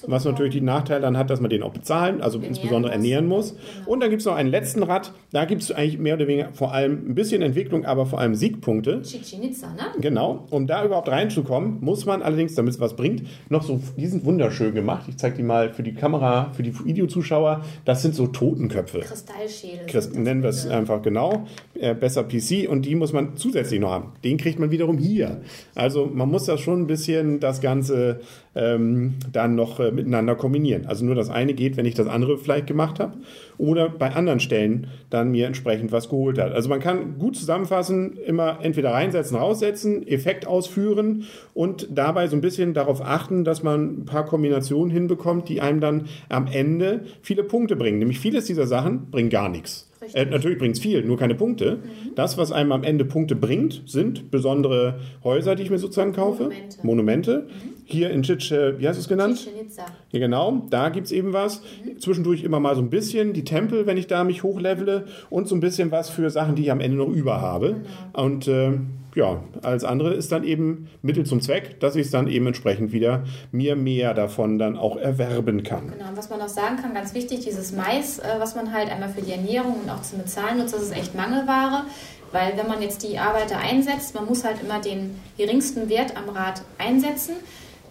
Was 0.07 0.25
natürlich 0.25 0.55
den 0.55 0.65
Nachteil 0.65 1.01
dann 1.01 1.17
hat, 1.17 1.29
dass 1.29 1.39
man 1.39 1.49
den 1.49 1.63
auch 1.63 1.71
bezahlen, 1.71 2.21
also 2.21 2.37
Ernähren 2.37 2.55
insbesondere 2.55 2.91
ernähren 2.91 3.27
muss. 3.27 3.53
Genau. 3.53 3.91
Und 3.91 3.99
dann 4.01 4.09
gibt 4.09 4.21
es 4.21 4.25
noch 4.25 4.35
einen 4.35 4.49
letzten 4.49 4.83
Rad. 4.83 5.13
Da 5.31 5.45
gibt 5.45 5.61
es 5.61 5.71
eigentlich 5.71 5.97
mehr 5.99 6.15
oder 6.15 6.27
weniger 6.27 6.49
vor 6.53 6.73
allem 6.73 7.09
ein 7.09 7.15
bisschen 7.15 7.41
Entwicklung, 7.41 7.85
aber 7.85 8.05
vor 8.05 8.19
allem 8.19 8.35
Siegpunkte. 8.35 9.01
Chichen 9.01 9.43
Itza, 9.43 9.67
ne? 9.73 9.83
Genau, 9.99 10.45
um 10.49 10.67
da 10.67 10.85
überhaupt 10.85 11.09
reinzukommen, 11.09 11.77
muss 11.81 12.05
man 12.05 12.21
allerdings, 12.21 12.55
damit 12.55 12.73
es 12.73 12.79
was 12.79 12.95
bringt, 12.95 13.23
noch 13.49 13.63
so, 13.63 13.79
die 13.97 14.07
sind 14.07 14.25
wunderschön 14.25 14.73
gemacht. 14.73 15.05
Ich 15.07 15.17
zeige 15.17 15.37
die 15.37 15.43
mal 15.43 15.73
für 15.73 15.83
die 15.83 15.93
Kamera, 15.93 16.51
für 16.53 16.63
die 16.63 16.73
Videozuschauer. 16.85 17.61
Das 17.85 18.01
sind 18.01 18.15
so 18.15 18.27
Totenköpfe. 18.27 18.99
Kristallschädel. 18.99 19.85
Christ, 19.87 20.15
nennen 20.15 20.43
wir 20.43 20.49
es 20.49 20.67
einfach 20.67 21.01
genau, 21.01 21.45
äh, 21.75 21.95
besser 21.99 22.23
PC 22.23 22.69
und 22.69 22.85
die 22.85 22.95
muss 22.95 23.13
man 23.13 23.35
zusätzlich 23.35 23.79
noch 23.79 23.91
haben. 23.91 24.13
Den 24.23 24.37
kriegt 24.37 24.59
man 24.59 24.71
wiederum 24.71 24.97
hier. 24.97 25.41
Also 25.75 26.09
man 26.11 26.29
muss 26.29 26.45
das 26.45 26.59
schon 26.61 26.81
ein 26.81 26.87
bisschen 26.87 27.39
das 27.39 27.61
Ganze 27.61 28.21
ähm, 28.55 29.15
dann 29.31 29.55
noch 29.55 29.79
äh, 29.79 29.91
miteinander 29.91 30.35
kombinieren. 30.35 30.85
Also 30.85 31.05
nur 31.05 31.15
das 31.15 31.29
eine 31.29 31.53
geht, 31.53 31.77
wenn 31.77 31.85
ich 31.85 31.93
das 31.93 32.07
andere 32.07 32.37
vielleicht 32.37 32.67
gemacht 32.67 32.99
habe 32.99 33.13
oder 33.57 33.89
bei 33.89 34.11
anderen 34.11 34.39
Stellen 34.39 34.87
dann 35.09 35.31
mir 35.31 35.47
entsprechend 35.47 35.91
was 35.91 36.09
geholt 36.09 36.39
hat. 36.39 36.53
Also 36.53 36.69
man 36.69 36.79
kann 36.79 37.17
gut 37.19 37.35
zusammenfassen, 37.35 38.17
immer 38.17 38.59
entweder 38.61 38.91
reinsetzen, 38.91 39.37
raussetzen, 39.37 40.07
Effekt 40.07 40.47
ausführen 40.47 41.25
und 41.53 41.87
dabei 41.91 42.27
so 42.27 42.35
ein 42.35 42.41
bisschen 42.41 42.73
darauf 42.73 43.01
achten, 43.01 43.43
dass 43.43 43.63
man 43.63 44.01
ein 44.01 44.05
paar 44.05 44.25
Kombinationen 44.25 44.91
hinbekommt, 44.91 45.49
die 45.49 45.61
einem 45.61 45.79
dann 45.79 46.05
am 46.29 46.47
Ende 46.47 47.01
viele 47.21 47.43
Punkte 47.43 47.75
bringen. 47.75 47.99
Nämlich 47.99 48.19
vieles 48.19 48.45
dieser 48.45 48.67
Sachen 48.67 49.11
bringen 49.11 49.29
gar 49.29 49.49
nichts. 49.49 49.88
Äh, 50.13 50.25
natürlich 50.25 50.57
bringt 50.57 50.75
es 50.75 50.81
viel, 50.81 51.03
nur 51.03 51.17
keine 51.17 51.35
Punkte. 51.35 51.79
Das, 52.15 52.37
was 52.37 52.51
einem 52.51 52.71
am 52.71 52.83
Ende 52.83 53.05
Punkte 53.05 53.35
bringt, 53.35 53.83
sind 53.85 54.31
besondere 54.31 54.99
Häuser, 55.23 55.55
die 55.55 55.63
ich 55.63 55.69
mir 55.69 55.77
sozusagen 55.77 56.13
kaufe. 56.13 56.43
Monumente. 56.43 56.77
Monumente. 56.83 57.47
Hier 57.85 58.11
in 58.11 58.21
Chiche, 58.21 58.75
wie 58.77 58.87
hast 58.87 58.97
du 58.97 59.01
es 59.01 59.07
genannt? 59.07 59.37
Chichen. 59.37 59.67
Ja, 60.11 60.19
genau, 60.19 60.67
da 60.69 60.89
gibt 60.89 61.07
es 61.07 61.11
eben 61.11 61.33
was. 61.33 61.63
Zwischendurch 61.99 62.43
immer 62.43 62.59
mal 62.59 62.75
so 62.75 62.81
ein 62.81 62.89
bisschen 62.91 63.33
die 63.33 63.43
Tempel, 63.43 63.87
wenn 63.87 63.97
ich 63.97 64.05
da 64.05 64.23
mich 64.23 64.43
hochlevele 64.43 65.05
und 65.31 65.47
so 65.47 65.55
ein 65.55 65.59
bisschen 65.59 65.91
was 65.91 66.09
für 66.09 66.29
Sachen, 66.29 66.55
die 66.55 66.63
ich 66.63 66.71
am 66.71 66.81
Ende 66.81 66.97
noch 66.97 67.09
über 67.09 67.41
habe. 67.41 67.77
Und 68.13 68.47
äh, 68.47 68.73
ja, 69.15 69.41
alles 69.63 69.83
andere 69.83 70.13
ist 70.13 70.31
dann 70.31 70.43
eben 70.43 70.89
Mittel 71.01 71.25
zum 71.25 71.41
Zweck, 71.41 71.79
dass 71.79 71.95
ich 71.95 72.05
es 72.05 72.11
dann 72.11 72.27
eben 72.27 72.47
entsprechend 72.47 72.91
wieder 72.91 73.23
mir 73.51 73.75
mehr 73.75 74.13
davon 74.13 74.59
dann 74.59 74.77
auch 74.77 74.97
erwerben 74.97 75.63
kann. 75.63 75.91
Genau, 75.91 76.09
und 76.09 76.17
was 76.17 76.29
man 76.29 76.39
noch 76.39 76.49
sagen 76.49 76.77
kann, 76.77 76.93
ganz 76.93 77.13
wichtig, 77.13 77.41
dieses 77.41 77.71
Mais, 77.71 78.19
äh, 78.19 78.23
was 78.39 78.55
man 78.55 78.73
halt 78.73 78.89
einmal 78.91 79.09
für 79.09 79.21
die 79.21 79.31
Ernährung 79.31 79.75
und 79.83 79.89
auch 79.89 80.01
zum 80.01 80.19
Bezahlen 80.19 80.59
nutzt, 80.59 80.73
das 80.73 80.83
ist 80.83 80.95
echt 80.95 81.15
Mangelware. 81.15 81.85
Weil 82.31 82.57
wenn 82.57 82.67
man 82.67 82.81
jetzt 82.81 83.03
die 83.03 83.17
Arbeiter 83.17 83.57
einsetzt, 83.57 84.13
man 84.13 84.25
muss 84.25 84.43
halt 84.43 84.61
immer 84.61 84.79
den 84.79 85.19
geringsten 85.37 85.89
Wert 85.89 86.15
am 86.15 86.29
Rad 86.29 86.61
einsetzen. 86.77 87.33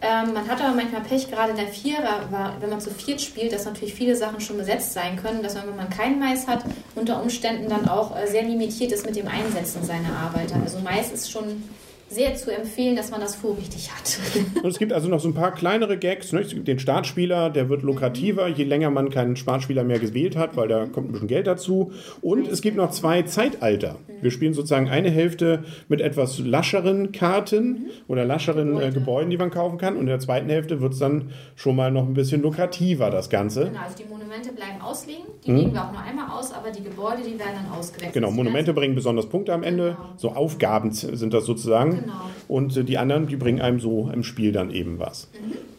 Ähm, 0.01 0.33
man 0.33 0.47
hat 0.49 0.61
aber 0.61 0.75
manchmal 0.75 1.01
Pech, 1.01 1.29
gerade 1.29 1.51
in 1.51 1.57
der 1.57 1.69
Vierer, 1.69 2.55
wenn 2.61 2.71
man 2.71 2.81
zu 2.81 2.91
viert 2.91 3.21
spielt, 3.21 3.53
dass 3.53 3.65
natürlich 3.65 3.95
viele 3.95 4.15
Sachen 4.15 4.41
schon 4.41 4.57
besetzt 4.57 4.93
sein 4.93 5.17
können, 5.17 5.43
dass 5.43 5.55
man, 5.55 5.67
wenn 5.69 5.77
man 5.77 5.91
keinen 5.91 6.21
Mais 6.21 6.47
hat, 6.47 6.65
unter 6.95 7.21
Umständen 7.21 7.69
dann 7.69 7.89
auch 7.89 8.17
äh, 8.17 8.27
sehr 8.27 8.45
limitiert 8.45 8.93
ist 8.93 9.05
mit 9.05 9.17
dem 9.17 9.27
Einsetzen 9.27 9.83
seiner 9.83 10.15
Arbeiter. 10.17 10.57
Also 10.63 10.79
Mais 10.79 11.11
ist 11.11 11.31
schon 11.31 11.65
sehr 12.09 12.35
zu 12.35 12.55
empfehlen, 12.55 12.97
dass 12.97 13.11
man 13.11 13.21
das 13.21 13.35
vorrichtig 13.35 13.91
hat. 13.91 14.19
Und 14.63 14.71
es 14.71 14.79
gibt 14.79 14.93
also 14.93 15.09
noch 15.09 15.21
so 15.21 15.29
ein 15.29 15.35
paar 15.35 15.53
kleinere 15.53 15.99
Gags. 15.99 16.33
Ne? 16.33 16.41
Es 16.41 16.55
gibt 16.55 16.69
den 16.69 16.79
Startspieler, 16.79 17.51
der 17.51 17.69
wird 17.69 17.83
lukrativer, 17.83 18.49
je 18.49 18.65
länger 18.65 18.91
man 18.91 19.11
keinen 19.11 19.37
Startspieler 19.37 19.85
mehr 19.85 19.99
gewählt 19.99 20.37
hat, 20.37 20.57
weil 20.57 20.69
da 20.69 20.87
kommt 20.87 21.09
ein 21.09 21.13
bisschen 21.13 21.29
Geld 21.29 21.47
dazu. 21.47 21.93
Und 22.21 22.49
es 22.49 22.63
gibt 22.63 22.77
noch 22.77 22.91
zwei 22.91 23.23
Zeitalter. 23.23 23.97
Wir 24.21 24.31
spielen 24.31 24.55
sozusagen 24.55 24.89
eine 24.89 25.11
Hälfte 25.11 25.65
mit 25.89 26.01
etwas 26.01 26.39
lascheren 26.39 27.13
Karten 27.13 27.87
oder 28.09 28.25
lascheren 28.25 28.81
äh, 28.81 28.91
Gebäude. 28.91 29.09
Gebäuden, 29.09 29.31
die 29.31 29.37
man 29.39 29.51
kaufen 29.51 29.79
kann. 29.79 29.95
Und 29.95 30.03
in 30.03 30.07
der 30.07 30.21
zweiten 30.21 30.49
Hälfte 30.51 30.81
wird 30.81 30.93
es 30.93 30.99
dann 30.99 31.31
schon 31.57 31.77
mal 31.77 31.91
noch 31.91 32.07
ein 32.07 32.15
bisschen 32.15 32.43
lukrativer, 32.43 33.11
das 33.11 33.31
Ganze. 33.31 33.65
Genau, 33.65 33.81
also 33.81 33.97
die 33.97 34.05
Monumente 34.05 34.53
bleiben 34.53 34.81
ausliegen, 34.83 35.25
die 35.45 35.53
legen 35.53 35.73
wir 35.73 35.83
auch 35.83 35.93
nur 35.93 36.01
einmal 36.03 36.39
aus, 36.39 36.53
aber 36.53 36.71
die 36.71 36.83
Gebäude, 36.83 37.23
die 37.23 37.39
werden 37.39 37.55
dann 37.55 37.79
ausgewechselt. 37.79 38.13
Genau, 38.13 38.31
Monumente 38.31 38.73
bringen 38.75 38.95
besonders 38.95 39.27
Punkte 39.27 39.53
am 39.53 39.63
Ende. 39.63 39.97
Genau. 39.97 40.13
So 40.17 40.33
Aufgaben 40.33 40.93
sind 40.93 41.33
das 41.33 41.47
sozusagen. 41.47 41.98
Genau. 42.01 42.31
Und 42.49 42.77
äh, 42.77 42.85
die 42.85 42.99
anderen, 42.99 43.27
die 43.27 43.37
bringen 43.37 43.61
einem 43.61 43.81
so 43.81 44.11
im 44.13 44.23
Spiel 44.23 44.53
dann 44.53 44.71
eben 44.71 44.99
was. 44.99 45.29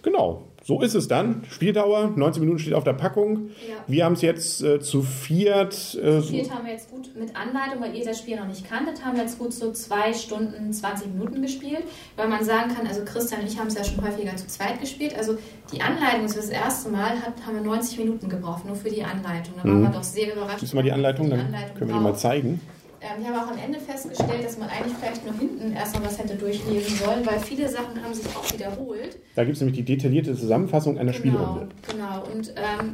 Genau, 0.02 0.44
so 0.64 0.82
ist 0.82 0.94
es 0.94 1.08
dann. 1.08 1.44
Spieldauer, 1.50 2.14
19 2.16 2.42
Minuten 2.42 2.60
steht 2.60 2.76
auf 2.76 2.84
der 2.84 2.94
Packung. 2.94 3.50
Ja. 3.68 3.76
Wir 3.88 4.06
haben 4.06 4.14
es 4.14 4.22
jetzt 4.22 4.62
äh, 4.62 4.80
zu 4.80 5.02
viert. 5.02 5.74
Äh, 5.96 6.12
so, 6.12 6.22
Gespielt 6.22 6.54
haben 6.54 6.66
wir 6.66 6.74
jetzt 6.74 6.92
gut 6.92 7.10
mit 7.18 7.36
Anleitung, 7.36 7.82
weil 7.82 7.96
ihr 7.96 8.06
das 8.06 8.20
Spiel 8.20 8.38
noch 8.38 8.48
nicht 8.48 8.70
kanntet, 8.70 9.04
haben 9.04 9.16
wir 9.16 9.24
jetzt 9.24 9.40
gut 9.40 9.52
so 9.52 9.72
zwei 9.72 10.14
Stunden, 10.14 10.72
20 10.72 11.08
Minuten 11.08 11.42
gespielt, 11.42 11.84
weil 12.18 12.28
man 12.28 12.44
sagen 12.44 12.74
kann, 12.76 12.86
also 12.86 13.02
Christian 13.04 13.42
und 13.42 13.48
ich 13.48 13.58
haben 13.58 13.68
es 13.68 13.76
ja 13.76 13.84
schon 13.84 14.04
häufiger 14.04 14.36
zu 14.36 14.46
zweit 14.48 14.80
gespielt, 14.80 15.18
also 15.18 15.38
die 15.74 15.82
Anleitung 15.82 16.26
ist 16.26 16.38
das 16.38 16.50
erste 16.50 16.90
Mal, 16.90 17.20
hat, 17.22 17.34
haben 17.46 17.56
wir 17.56 17.64
90 17.64 17.98
Minuten 17.98 18.30
gebraucht, 18.30 18.66
nur 18.66 18.76
für 18.76 18.90
die 18.90 19.04
Anleitung. 19.04 19.56
Da 19.58 19.68
waren 19.68 19.82
wir 19.82 19.90
doch 19.90 20.04
sehr 20.04 20.34
überrascht. 20.34 20.62
Müssen 20.62 20.78
wir 20.78 20.84
die 20.84 20.92
Anleitung, 20.92 21.28
wie 21.28 21.30
dann 21.32 21.40
die 21.40 21.46
Anleitung 21.46 21.78
können 21.78 21.90
wir 21.90 21.98
die 21.98 22.04
mal 22.04 22.16
zeigen. 22.16 22.62
Ähm, 23.02 23.22
ich 23.22 23.28
habe 23.28 23.38
auch 23.40 23.52
am 23.52 23.58
Ende 23.58 23.80
festgestellt, 23.80 24.44
dass 24.44 24.58
man 24.58 24.70
eigentlich 24.70 24.94
vielleicht 25.00 25.26
nur 25.26 25.34
hinten 25.36 25.74
erst 25.74 25.96
noch 25.96 26.06
was 26.06 26.18
hätte 26.18 26.36
durchlesen 26.36 26.98
sollen, 26.98 27.26
weil 27.26 27.40
viele 27.40 27.70
Sachen 27.70 28.04
haben 28.04 28.14
sich 28.14 28.26
auch 28.36 28.52
wiederholt. 28.52 29.18
Da 29.36 29.44
gibt 29.44 29.56
es 29.56 29.62
nämlich 29.62 29.78
die 29.78 29.86
detaillierte 29.86 30.36
Zusammenfassung 30.36 30.98
einer 30.98 31.12
Genau, 31.12 31.18
Spielrunde. 31.20 31.70
genau. 31.90 32.24
Und 32.34 32.50
ähm, 32.58 32.94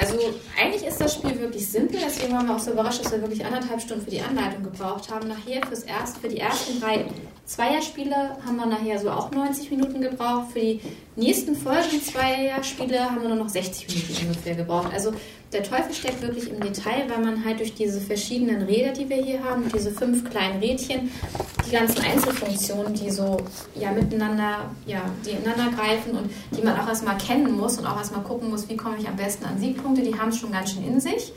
also 0.00 0.14
eigentlich 0.60 0.84
ist 0.86 1.00
das 1.00 1.14
Spiel 1.14 1.38
wirklich 1.38 1.66
simpel, 1.68 2.00
deswegen 2.04 2.32
waren 2.32 2.46
wir 2.46 2.56
auch 2.56 2.60
so 2.60 2.72
überrascht, 2.72 3.04
dass 3.04 3.12
wir 3.12 3.20
wirklich 3.20 3.44
anderthalb 3.44 3.80
Stunden 3.80 4.04
für 4.04 4.10
die 4.10 4.20
Anleitung 4.20 4.64
gebraucht 4.64 5.10
haben. 5.12 5.28
Nachher 5.28 5.64
fürs 5.66 5.82
erst, 5.84 6.18
für 6.18 6.28
die 6.28 6.38
ersten 6.38 6.80
drei 6.80 7.04
Zweierspiele 7.46 8.14
haben 8.44 8.56
wir 8.56 8.66
nachher 8.66 8.98
so 8.98 9.10
auch 9.10 9.30
90 9.30 9.70
Minuten 9.70 10.00
gebraucht. 10.00 10.52
Für 10.52 10.60
die 10.60 10.80
nächsten 11.16 11.54
folgenden 11.54 12.02
Zweierspiele 12.02 13.00
haben 13.10 13.22
wir 13.22 13.28
nur 13.28 13.38
noch 13.38 13.48
60 13.48 13.88
Minuten 13.88 14.26
ungefähr 14.28 14.54
gebraucht. 14.54 14.92
Also 14.92 15.12
der 15.52 15.62
Teufel 15.62 15.94
steckt 15.94 16.20
wirklich 16.20 16.50
im 16.50 16.60
Detail, 16.60 17.08
weil 17.08 17.24
man 17.24 17.44
halt 17.44 17.60
durch 17.60 17.74
diese 17.74 18.00
verschiedenen 18.00 18.62
Räder, 18.62 18.92
die 18.92 19.08
wir 19.08 19.16
hier 19.16 19.42
haben, 19.42 19.64
diese 19.74 19.90
fünf 19.90 20.28
kleinen 20.28 20.60
Rädchen, 20.60 21.10
die 21.66 21.70
ganzen 21.70 22.04
Einzelfunktionen, 22.04 22.92
die 22.92 23.10
so 23.10 23.38
ja 23.74 23.92
miteinander, 23.92 24.70
ja, 24.86 25.02
die 25.24 25.30
ineinander 25.30 25.74
greifen 25.74 26.16
und 26.16 26.30
die 26.56 26.62
man 26.62 26.78
auch 26.78 26.88
erstmal 26.88 27.16
kennen 27.16 27.56
muss 27.56 27.78
und 27.78 27.86
auch 27.86 27.96
erstmal 27.96 28.22
gucken 28.22 28.50
muss, 28.50 28.68
wie 28.68 28.76
komme 28.76 28.96
ich 28.98 29.08
am 29.08 29.16
besten 29.16 29.46
an 29.46 29.58
Siegpunkte, 29.58 30.02
die 30.02 30.18
haben 30.18 30.28
es 30.28 30.38
schon 30.38 30.52
ganz 30.52 30.72
schön 30.72 30.86
in 30.86 31.00
sich. 31.00 31.32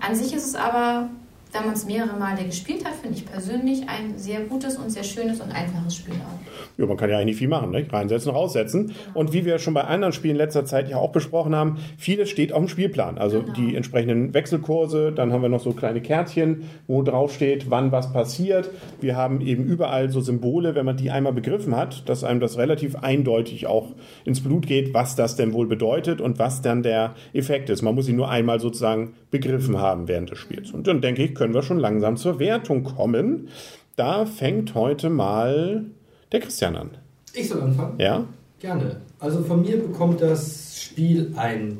An 0.00 0.14
sich 0.14 0.32
ist 0.32 0.46
es 0.46 0.54
aber, 0.54 1.08
da 1.56 1.62
man 1.64 1.74
es 1.74 1.86
mehrere 1.86 2.16
Male 2.18 2.44
gespielt 2.44 2.84
hat, 2.84 2.94
finde 2.94 3.16
ich 3.16 3.24
persönlich 3.24 3.88
ein 3.88 4.18
sehr 4.18 4.40
gutes 4.40 4.76
und 4.76 4.90
sehr 4.90 5.04
schönes 5.04 5.40
und 5.40 5.50
einfaches 5.52 5.96
Spiel 5.96 6.14
auch. 6.14 6.78
Ja, 6.78 6.84
man 6.86 6.98
kann 6.98 7.08
ja 7.08 7.16
eigentlich 7.16 7.26
nicht 7.26 7.38
viel 7.38 7.48
machen, 7.48 7.70
ne? 7.70 7.86
reinsetzen, 7.90 8.30
raussetzen. 8.30 8.92
Und 9.14 9.32
wie 9.32 9.46
wir 9.46 9.58
schon 9.58 9.72
bei 9.72 9.84
anderen 9.84 10.12
Spielen 10.12 10.32
in 10.32 10.36
letzter 10.38 10.66
Zeit 10.66 10.90
ja 10.90 10.98
auch 10.98 11.12
besprochen 11.12 11.54
haben, 11.54 11.78
vieles 11.96 12.28
steht 12.28 12.52
auf 12.52 12.60
dem 12.60 12.68
Spielplan. 12.68 13.16
Also 13.16 13.40
Genau. 13.40 13.52
die 13.54 13.76
entsprechenden 13.76 14.34
Wechselkurse, 14.34 15.12
dann 15.12 15.32
haben 15.32 15.42
wir 15.42 15.48
noch 15.48 15.60
so 15.60 15.72
kleine 15.72 16.00
Kärtchen, 16.02 16.64
wo 16.86 17.02
drauf 17.02 17.32
steht, 17.32 17.70
wann 17.70 17.92
was 17.92 18.12
passiert. 18.12 18.70
Wir 19.00 19.16
haben 19.16 19.40
eben 19.40 19.64
überall 19.64 20.10
so 20.10 20.20
Symbole, 20.20 20.74
wenn 20.74 20.84
man 20.84 20.96
die 20.96 21.10
einmal 21.10 21.32
begriffen 21.32 21.76
hat, 21.76 22.08
dass 22.08 22.24
einem 22.24 22.40
das 22.40 22.58
relativ 22.58 22.96
eindeutig 22.96 23.66
auch 23.66 23.94
ins 24.24 24.42
Blut 24.42 24.66
geht, 24.66 24.92
was 24.92 25.16
das 25.16 25.36
denn 25.36 25.52
wohl 25.54 25.66
bedeutet 25.66 26.20
und 26.20 26.38
was 26.38 26.60
dann 26.60 26.82
der 26.82 27.14
Effekt 27.32 27.70
ist. 27.70 27.82
Man 27.82 27.94
muss 27.94 28.08
ihn 28.08 28.16
nur 28.16 28.28
einmal 28.28 28.60
sozusagen 28.60 29.14
begriffen 29.30 29.78
haben 29.78 30.08
während 30.08 30.30
des 30.30 30.38
Spiels. 30.38 30.70
Und 30.70 30.86
dann 30.86 31.00
denke 31.00 31.22
ich, 31.22 31.34
können 31.34 31.45
wir 31.54 31.62
schon 31.62 31.78
langsam 31.78 32.16
zur 32.16 32.38
Wertung 32.38 32.84
kommen. 32.84 33.48
Da 33.96 34.26
fängt 34.26 34.74
heute 34.74 35.10
mal 35.10 35.84
der 36.32 36.40
Christian 36.40 36.76
an. 36.76 36.90
Ich 37.32 37.48
soll 37.48 37.62
anfangen? 37.62 37.98
Ja? 37.98 38.24
Gerne. 38.58 39.00
Also 39.18 39.42
von 39.42 39.62
mir 39.62 39.78
bekommt 39.78 40.20
das 40.20 40.80
Spiel 40.80 41.32
ein 41.36 41.78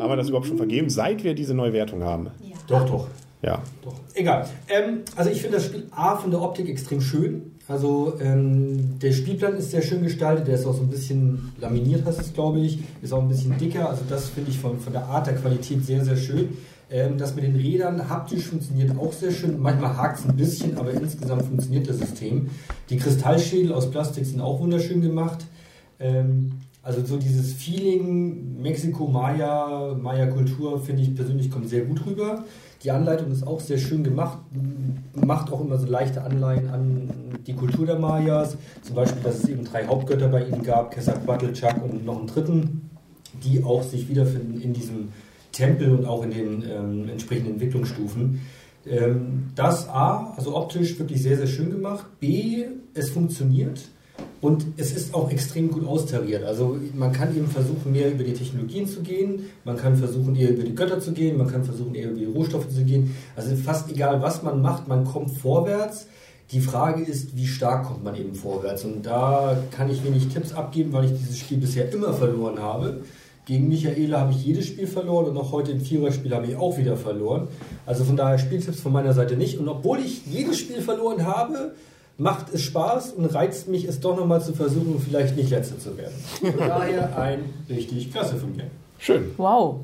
Haben 0.00 0.10
wir 0.10 0.16
das 0.16 0.28
überhaupt 0.28 0.46
schon 0.46 0.56
vergeben, 0.56 0.90
seit 0.90 1.22
wir 1.24 1.34
diese 1.34 1.54
neue 1.54 1.72
Wertung 1.72 2.02
haben? 2.02 2.28
Ja. 2.42 2.56
Doch, 2.66 2.86
doch. 2.86 3.08
Ja. 3.42 3.62
Doch, 3.82 3.94
egal. 4.14 4.46
Ähm, 4.68 5.00
also 5.16 5.30
ich 5.30 5.40
finde 5.40 5.56
das 5.56 5.66
Spiel 5.66 5.86
A 5.90 6.16
von 6.16 6.30
der 6.30 6.42
Optik 6.42 6.68
extrem 6.68 7.00
schön. 7.00 7.52
Also 7.68 8.14
ähm, 8.20 8.98
der 8.98 9.12
Spielplan 9.12 9.56
ist 9.56 9.70
sehr 9.70 9.82
schön 9.82 10.02
gestaltet, 10.02 10.48
der 10.48 10.56
ist 10.56 10.66
auch 10.66 10.74
so 10.74 10.82
ein 10.82 10.90
bisschen 10.90 11.52
laminiert, 11.60 12.04
heißt 12.04 12.20
es 12.20 12.32
glaube 12.32 12.58
ich, 12.58 12.80
ist 13.00 13.12
auch 13.12 13.22
ein 13.22 13.28
bisschen 13.28 13.56
dicker. 13.58 13.88
Also 13.88 14.02
das 14.08 14.28
finde 14.28 14.50
ich 14.50 14.58
von, 14.58 14.80
von 14.80 14.92
der 14.92 15.04
Art 15.04 15.28
der 15.28 15.36
Qualität 15.36 15.84
sehr, 15.84 16.04
sehr 16.04 16.16
schön. 16.16 16.56
Ähm, 16.90 17.16
das 17.16 17.36
mit 17.36 17.44
den 17.44 17.54
Rädern 17.54 18.10
haptisch 18.10 18.46
funktioniert 18.46 18.98
auch 18.98 19.12
sehr 19.12 19.30
schön. 19.30 19.60
Manchmal 19.60 19.96
hakt 19.96 20.18
es 20.18 20.28
ein 20.28 20.36
bisschen, 20.36 20.76
aber 20.76 20.90
insgesamt 20.90 21.42
funktioniert 21.42 21.88
das 21.88 21.98
System. 21.98 22.50
Die 22.90 22.96
Kristallschädel 22.96 23.72
aus 23.72 23.90
Plastik 23.90 24.26
sind 24.26 24.40
auch 24.40 24.58
wunderschön 24.58 25.00
gemacht. 25.00 25.46
Ähm, 26.00 26.50
also 26.82 27.04
so 27.04 27.18
dieses 27.18 27.52
Feeling 27.52 28.60
Mexiko, 28.60 29.06
Maya, 29.06 29.94
Maya-Kultur 30.00 30.80
finde 30.80 31.02
ich 31.02 31.14
persönlich 31.14 31.50
kommt 31.50 31.68
sehr 31.68 31.84
gut 31.84 32.04
rüber. 32.06 32.44
Die 32.82 32.90
Anleitung 32.90 33.30
ist 33.30 33.46
auch 33.46 33.60
sehr 33.60 33.76
schön 33.76 34.02
gemacht, 34.04 34.38
macht 35.14 35.52
auch 35.52 35.60
immer 35.60 35.76
so 35.76 35.86
leichte 35.86 36.22
Anleihen 36.22 36.70
an 36.70 37.10
die 37.46 37.52
Kultur 37.52 37.84
der 37.84 37.98
Mayas. 37.98 38.56
Zum 38.80 38.96
Beispiel, 38.96 39.22
dass 39.22 39.42
es 39.42 39.48
eben 39.50 39.64
drei 39.64 39.86
Hauptgötter 39.86 40.28
bei 40.28 40.46
ihnen 40.46 40.62
gab, 40.62 40.92
Quetzalcoatl, 40.92 41.52
und 41.82 42.06
noch 42.06 42.18
einen 42.18 42.26
dritten, 42.26 42.90
die 43.44 43.62
auch 43.62 43.82
sich 43.82 44.08
wiederfinden 44.08 44.62
in 44.62 44.72
diesem 44.72 45.08
Tempel 45.52 45.94
und 45.94 46.06
auch 46.06 46.24
in 46.24 46.30
den 46.30 46.62
ähm, 46.62 47.08
entsprechenden 47.10 47.54
Entwicklungsstufen. 47.54 48.40
Ähm, 48.86 49.50
das 49.54 49.86
A, 49.88 50.32
also 50.36 50.56
optisch 50.56 50.98
wirklich 50.98 51.22
sehr, 51.22 51.36
sehr 51.36 51.48
schön 51.48 51.70
gemacht. 51.70 52.06
B, 52.18 52.64
es 52.94 53.10
funktioniert. 53.10 53.88
Und 54.40 54.64
es 54.78 54.92
ist 54.92 55.14
auch 55.14 55.30
extrem 55.30 55.70
gut 55.70 55.86
austariert. 55.86 56.44
Also 56.44 56.78
man 56.94 57.12
kann 57.12 57.36
eben 57.36 57.46
versuchen, 57.46 57.92
mehr 57.92 58.10
über 58.10 58.24
die 58.24 58.32
Technologien 58.32 58.86
zu 58.86 59.00
gehen, 59.00 59.50
man 59.64 59.76
kann 59.76 59.96
versuchen, 59.96 60.34
eher 60.34 60.50
über 60.50 60.62
die 60.62 60.74
Götter 60.74 60.98
zu 60.98 61.12
gehen, 61.12 61.36
man 61.36 61.48
kann 61.48 61.62
versuchen, 61.62 61.94
eher 61.94 62.10
über 62.10 62.18
die 62.18 62.24
Rohstoffe 62.24 62.68
zu 62.68 62.84
gehen. 62.84 63.14
Also 63.36 63.54
fast 63.56 63.90
egal, 63.90 64.22
was 64.22 64.42
man 64.42 64.62
macht, 64.62 64.88
man 64.88 65.04
kommt 65.04 65.30
vorwärts. 65.30 66.06
Die 66.52 66.60
Frage 66.60 67.04
ist, 67.04 67.36
wie 67.36 67.46
stark 67.46 67.84
kommt 67.84 68.02
man 68.02 68.16
eben 68.16 68.34
vorwärts? 68.34 68.84
Und 68.84 69.04
da 69.04 69.62
kann 69.70 69.90
ich 69.90 70.02
wenig 70.04 70.28
Tipps 70.28 70.52
abgeben, 70.52 70.92
weil 70.92 71.04
ich 71.04 71.12
dieses 71.12 71.38
Spiel 71.38 71.58
bisher 71.58 71.92
immer 71.92 72.12
verloren 72.14 72.60
habe. 72.60 73.02
Gegen 73.44 73.68
Michaela 73.68 74.20
habe 74.20 74.32
ich 74.32 74.44
jedes 74.44 74.66
Spiel 74.66 74.86
verloren 74.86 75.26
und 75.26 75.36
auch 75.36 75.52
heute 75.52 75.72
im 75.72 75.80
Viererspiel 75.80 76.34
habe 76.34 76.46
ich 76.46 76.56
auch 76.56 76.78
wieder 76.78 76.96
verloren. 76.96 77.48
Also 77.84 78.04
von 78.04 78.16
daher 78.16 78.38
Spieltipps 78.38 78.80
von 78.80 78.92
meiner 78.92 79.12
Seite 79.12 79.36
nicht. 79.36 79.58
Und 79.58 79.68
obwohl 79.68 79.98
ich 80.00 80.26
jedes 80.26 80.58
Spiel 80.58 80.80
verloren 80.80 81.26
habe, 81.26 81.74
macht 82.20 82.52
es 82.52 82.62
Spaß 82.62 83.12
und 83.14 83.24
reizt 83.34 83.66
mich, 83.68 83.84
es 83.86 83.98
doch 84.00 84.14
nochmal 84.16 84.42
zu 84.42 84.52
versuchen, 84.52 85.00
vielleicht 85.04 85.36
nicht 85.36 85.50
Letzte 85.50 85.78
zu 85.78 85.96
werden. 85.96 86.14
Von 86.40 86.52
daher 86.58 87.16
ein 87.18 87.44
richtig 87.68 88.12
klasse 88.12 88.36
von 88.36 88.54
mir. 88.54 88.64
Schön. 88.98 89.32
Wow. 89.38 89.80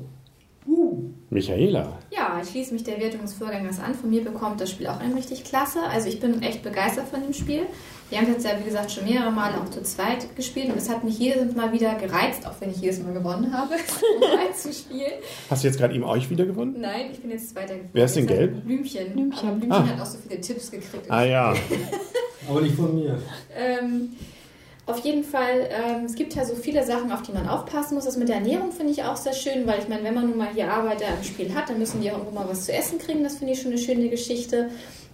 Michaela. 1.29 1.97
Ja, 2.09 2.39
ich 2.41 2.49
schließe 2.49 2.73
mich 2.73 2.83
der 2.83 2.99
Wertung 2.99 3.21
des 3.21 3.33
Vorgängers 3.33 3.79
an. 3.79 3.93
Von 3.95 4.09
mir 4.09 4.23
bekommt 4.23 4.61
das 4.61 4.71
Spiel 4.71 4.87
auch 4.87 4.99
ein 4.99 5.13
richtig 5.13 5.43
klasse. 5.43 5.79
Also 5.91 6.07
ich 6.07 6.19
bin 6.21 6.41
echt 6.41 6.63
begeistert 6.63 7.07
von 7.09 7.21
dem 7.21 7.33
Spiel. 7.33 7.63
Wir 8.09 8.19
haben 8.19 8.27
es 8.27 8.33
jetzt 8.35 8.45
ja, 8.45 8.51
wie 8.57 8.63
gesagt, 8.63 8.89
schon 8.91 9.03
mehrere 9.03 9.31
Male 9.31 9.55
auch 9.59 9.69
zu 9.69 9.83
zweit 9.83 10.33
gespielt 10.37 10.69
und 10.71 10.77
es 10.77 10.89
hat 10.89 11.03
mich 11.03 11.19
jedes 11.19 11.53
Mal 11.55 11.73
wieder 11.73 11.95
gereizt, 11.95 12.47
auch 12.47 12.53
wenn 12.61 12.69
ich 12.71 12.77
jedes 12.77 13.03
Mal 13.03 13.13
gewonnen 13.13 13.51
habe, 13.53 13.75
zu 13.87 13.95
zweit 13.95 14.57
zu 14.57 14.71
spielen. 14.73 15.11
Hast 15.49 15.63
du 15.63 15.67
jetzt 15.67 15.77
gerade 15.77 15.93
eben 15.93 16.05
euch 16.05 16.29
wieder 16.29 16.45
gewonnen? 16.45 16.77
Nein, 16.79 17.07
ich 17.11 17.19
bin 17.21 17.31
jetzt 17.31 17.49
Zweiter 17.49 17.73
geworden. 17.73 17.89
Wer 17.91 18.05
ist 18.05 18.15
denn 18.15 18.27
gelb? 18.27 18.63
Blümchen. 18.63 19.11
Blümchen. 19.11 19.49
Aber 19.49 19.57
Blümchen 19.57 19.71
Ah. 19.83 19.87
hat 19.87 20.01
auch 20.01 20.05
so 20.05 20.17
viele 20.25 20.39
Tipps 20.39 20.71
gekriegt. 20.71 21.09
Ah 21.11 21.23
ja. 21.25 21.53
Aber 22.49 22.61
nicht 22.61 22.75
von 22.75 22.95
mir. 22.95 23.19
Ähm, 23.55 24.15
auf 24.85 24.99
jeden 24.99 25.23
Fall, 25.23 25.69
ähm, 25.69 26.05
es 26.05 26.15
gibt 26.15 26.33
ja 26.33 26.45
so 26.45 26.55
viele 26.55 26.85
Sachen, 26.85 27.11
auf 27.11 27.21
die 27.21 27.33
man 27.33 27.49
aufpassen 27.49 27.95
muss. 27.95 28.05
Das 28.05 28.15
mit 28.15 28.29
der 28.29 28.37
Ernährung 28.37 28.71
finde 28.71 28.93
ich 28.93 29.03
auch 29.03 29.17
sehr 29.17 29.33
schön, 29.33 29.67
weil 29.67 29.79
ich 29.79 29.89
meine, 29.89 30.03
wenn 30.03 30.13
man 30.13 30.29
nun 30.29 30.37
mal 30.37 30.47
hier 30.53 30.71
Arbeiter 30.71 31.05
im 31.07 31.23
Spiel 31.23 31.53
hat, 31.53 31.69
dann 31.69 31.77
müssen 31.77 32.01
die 32.01 32.09
auch 32.09 32.19
irgendwo 32.19 32.33
mal 32.33 32.47
was 32.47 32.65
zu 32.65 32.73
essen 32.73 32.97
kriegen. 32.97 33.23
Das 33.23 33.35
finde 33.35 33.53
ich 33.53 33.61
schon 33.61 33.71
eine 33.71 33.81
schöne 33.81 34.07
Geschichte. 34.07 34.69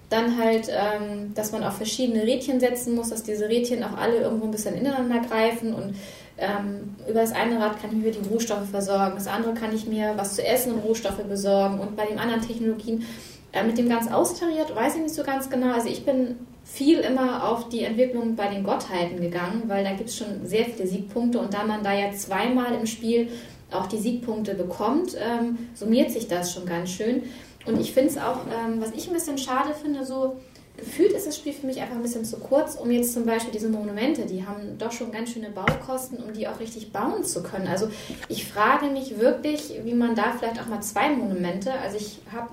Dann 0.09 0.37
halt, 0.37 0.69
ähm, 0.69 1.33
dass 1.33 1.51
man 1.51 1.63
auf 1.63 1.77
verschiedene 1.77 2.21
Rädchen 2.21 2.59
setzen 2.59 2.93
muss, 2.93 3.09
dass 3.09 3.23
diese 3.23 3.49
Rädchen 3.49 3.83
auch 3.83 3.97
alle 3.97 4.17
irgendwo 4.17 4.45
ein 4.45 4.51
bisschen 4.51 4.75
ineinander 4.75 5.27
greifen 5.27 5.73
und 5.73 5.95
ähm, 6.37 6.95
über 7.07 7.21
das 7.21 7.31
eine 7.31 7.59
Rad 7.59 7.81
kann 7.81 7.91
ich 7.91 8.03
mir 8.03 8.11
die 8.11 8.27
Rohstoffe 8.27 8.69
versorgen, 8.69 9.13
das 9.15 9.27
andere 9.27 9.53
kann 9.53 9.73
ich 9.73 9.85
mir 9.87 10.13
was 10.17 10.35
zu 10.35 10.45
essen 10.45 10.73
und 10.73 10.79
Rohstoffe 10.79 11.23
besorgen 11.23 11.79
und 11.79 11.95
bei 11.95 12.05
den 12.05 12.19
anderen 12.19 12.41
Technologien 12.41 13.05
äh, 13.53 13.63
mit 13.63 13.77
dem 13.77 13.87
ganz 13.87 14.11
austariert, 14.11 14.75
weiß 14.75 14.95
ich 14.95 15.01
nicht 15.03 15.15
so 15.15 15.23
ganz 15.23 15.49
genau. 15.49 15.73
Also 15.73 15.87
ich 15.87 16.03
bin 16.05 16.35
viel 16.63 16.99
immer 16.99 17.47
auf 17.47 17.69
die 17.69 17.83
Entwicklung 17.83 18.35
bei 18.35 18.47
den 18.47 18.63
Gottheiten 18.63 19.21
gegangen, 19.21 19.63
weil 19.67 19.83
da 19.83 19.93
gibt 19.93 20.09
es 20.09 20.17
schon 20.17 20.45
sehr 20.45 20.65
viele 20.65 20.87
Siegpunkte 20.87 21.39
und 21.39 21.53
da 21.53 21.63
man 21.63 21.83
da 21.83 21.93
ja 21.93 22.11
zweimal 22.13 22.73
im 22.73 22.87
Spiel 22.87 23.29
auch 23.71 23.87
die 23.87 23.97
Siegpunkte 23.97 24.55
bekommt, 24.55 25.15
ähm, 25.19 25.69
summiert 25.73 26.11
sich 26.11 26.27
das 26.27 26.53
schon 26.53 26.65
ganz 26.65 26.91
schön. 26.91 27.23
Und 27.65 27.79
ich 27.79 27.93
finde 27.93 28.09
es 28.09 28.17
auch, 28.17 28.39
ähm, 28.47 28.81
was 28.81 28.91
ich 28.91 29.07
ein 29.07 29.13
bisschen 29.13 29.37
schade 29.37 29.73
finde, 29.73 30.05
so 30.05 30.35
gefühlt 30.75 31.11
ist 31.11 31.27
das 31.27 31.37
Spiel 31.37 31.53
für 31.53 31.67
mich 31.67 31.79
einfach 31.79 31.95
ein 31.95 32.01
bisschen 32.01 32.25
zu 32.25 32.37
kurz, 32.37 32.75
um 32.75 32.89
jetzt 32.89 33.13
zum 33.13 33.25
Beispiel 33.25 33.51
diese 33.51 33.69
Monumente, 33.69 34.25
die 34.25 34.45
haben 34.45 34.77
doch 34.79 34.91
schon 34.91 35.11
ganz 35.11 35.31
schöne 35.31 35.49
Baukosten, 35.49 36.17
um 36.17 36.33
die 36.33 36.47
auch 36.47 36.59
richtig 36.59 36.91
bauen 36.91 37.23
zu 37.23 37.43
können. 37.43 37.67
Also 37.67 37.89
ich 38.27 38.47
frage 38.47 38.87
mich 38.87 39.19
wirklich, 39.19 39.79
wie 39.83 39.93
man 39.93 40.15
da 40.15 40.33
vielleicht 40.37 40.59
auch 40.59 40.67
mal 40.67 40.81
zwei 40.81 41.09
Monumente, 41.11 41.71
also 41.71 41.97
ich 41.97 42.19
habe 42.31 42.49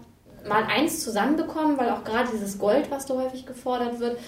mal 0.48 0.64
eins 0.64 1.02
zusammenbekommen, 1.02 1.78
weil 1.78 1.90
auch 1.90 2.04
gerade 2.04 2.30
dieses 2.32 2.58
Gold, 2.58 2.90
was 2.90 3.06
da 3.06 3.14
häufig 3.14 3.46
gefordert 3.46 4.00
wird, 4.00 4.18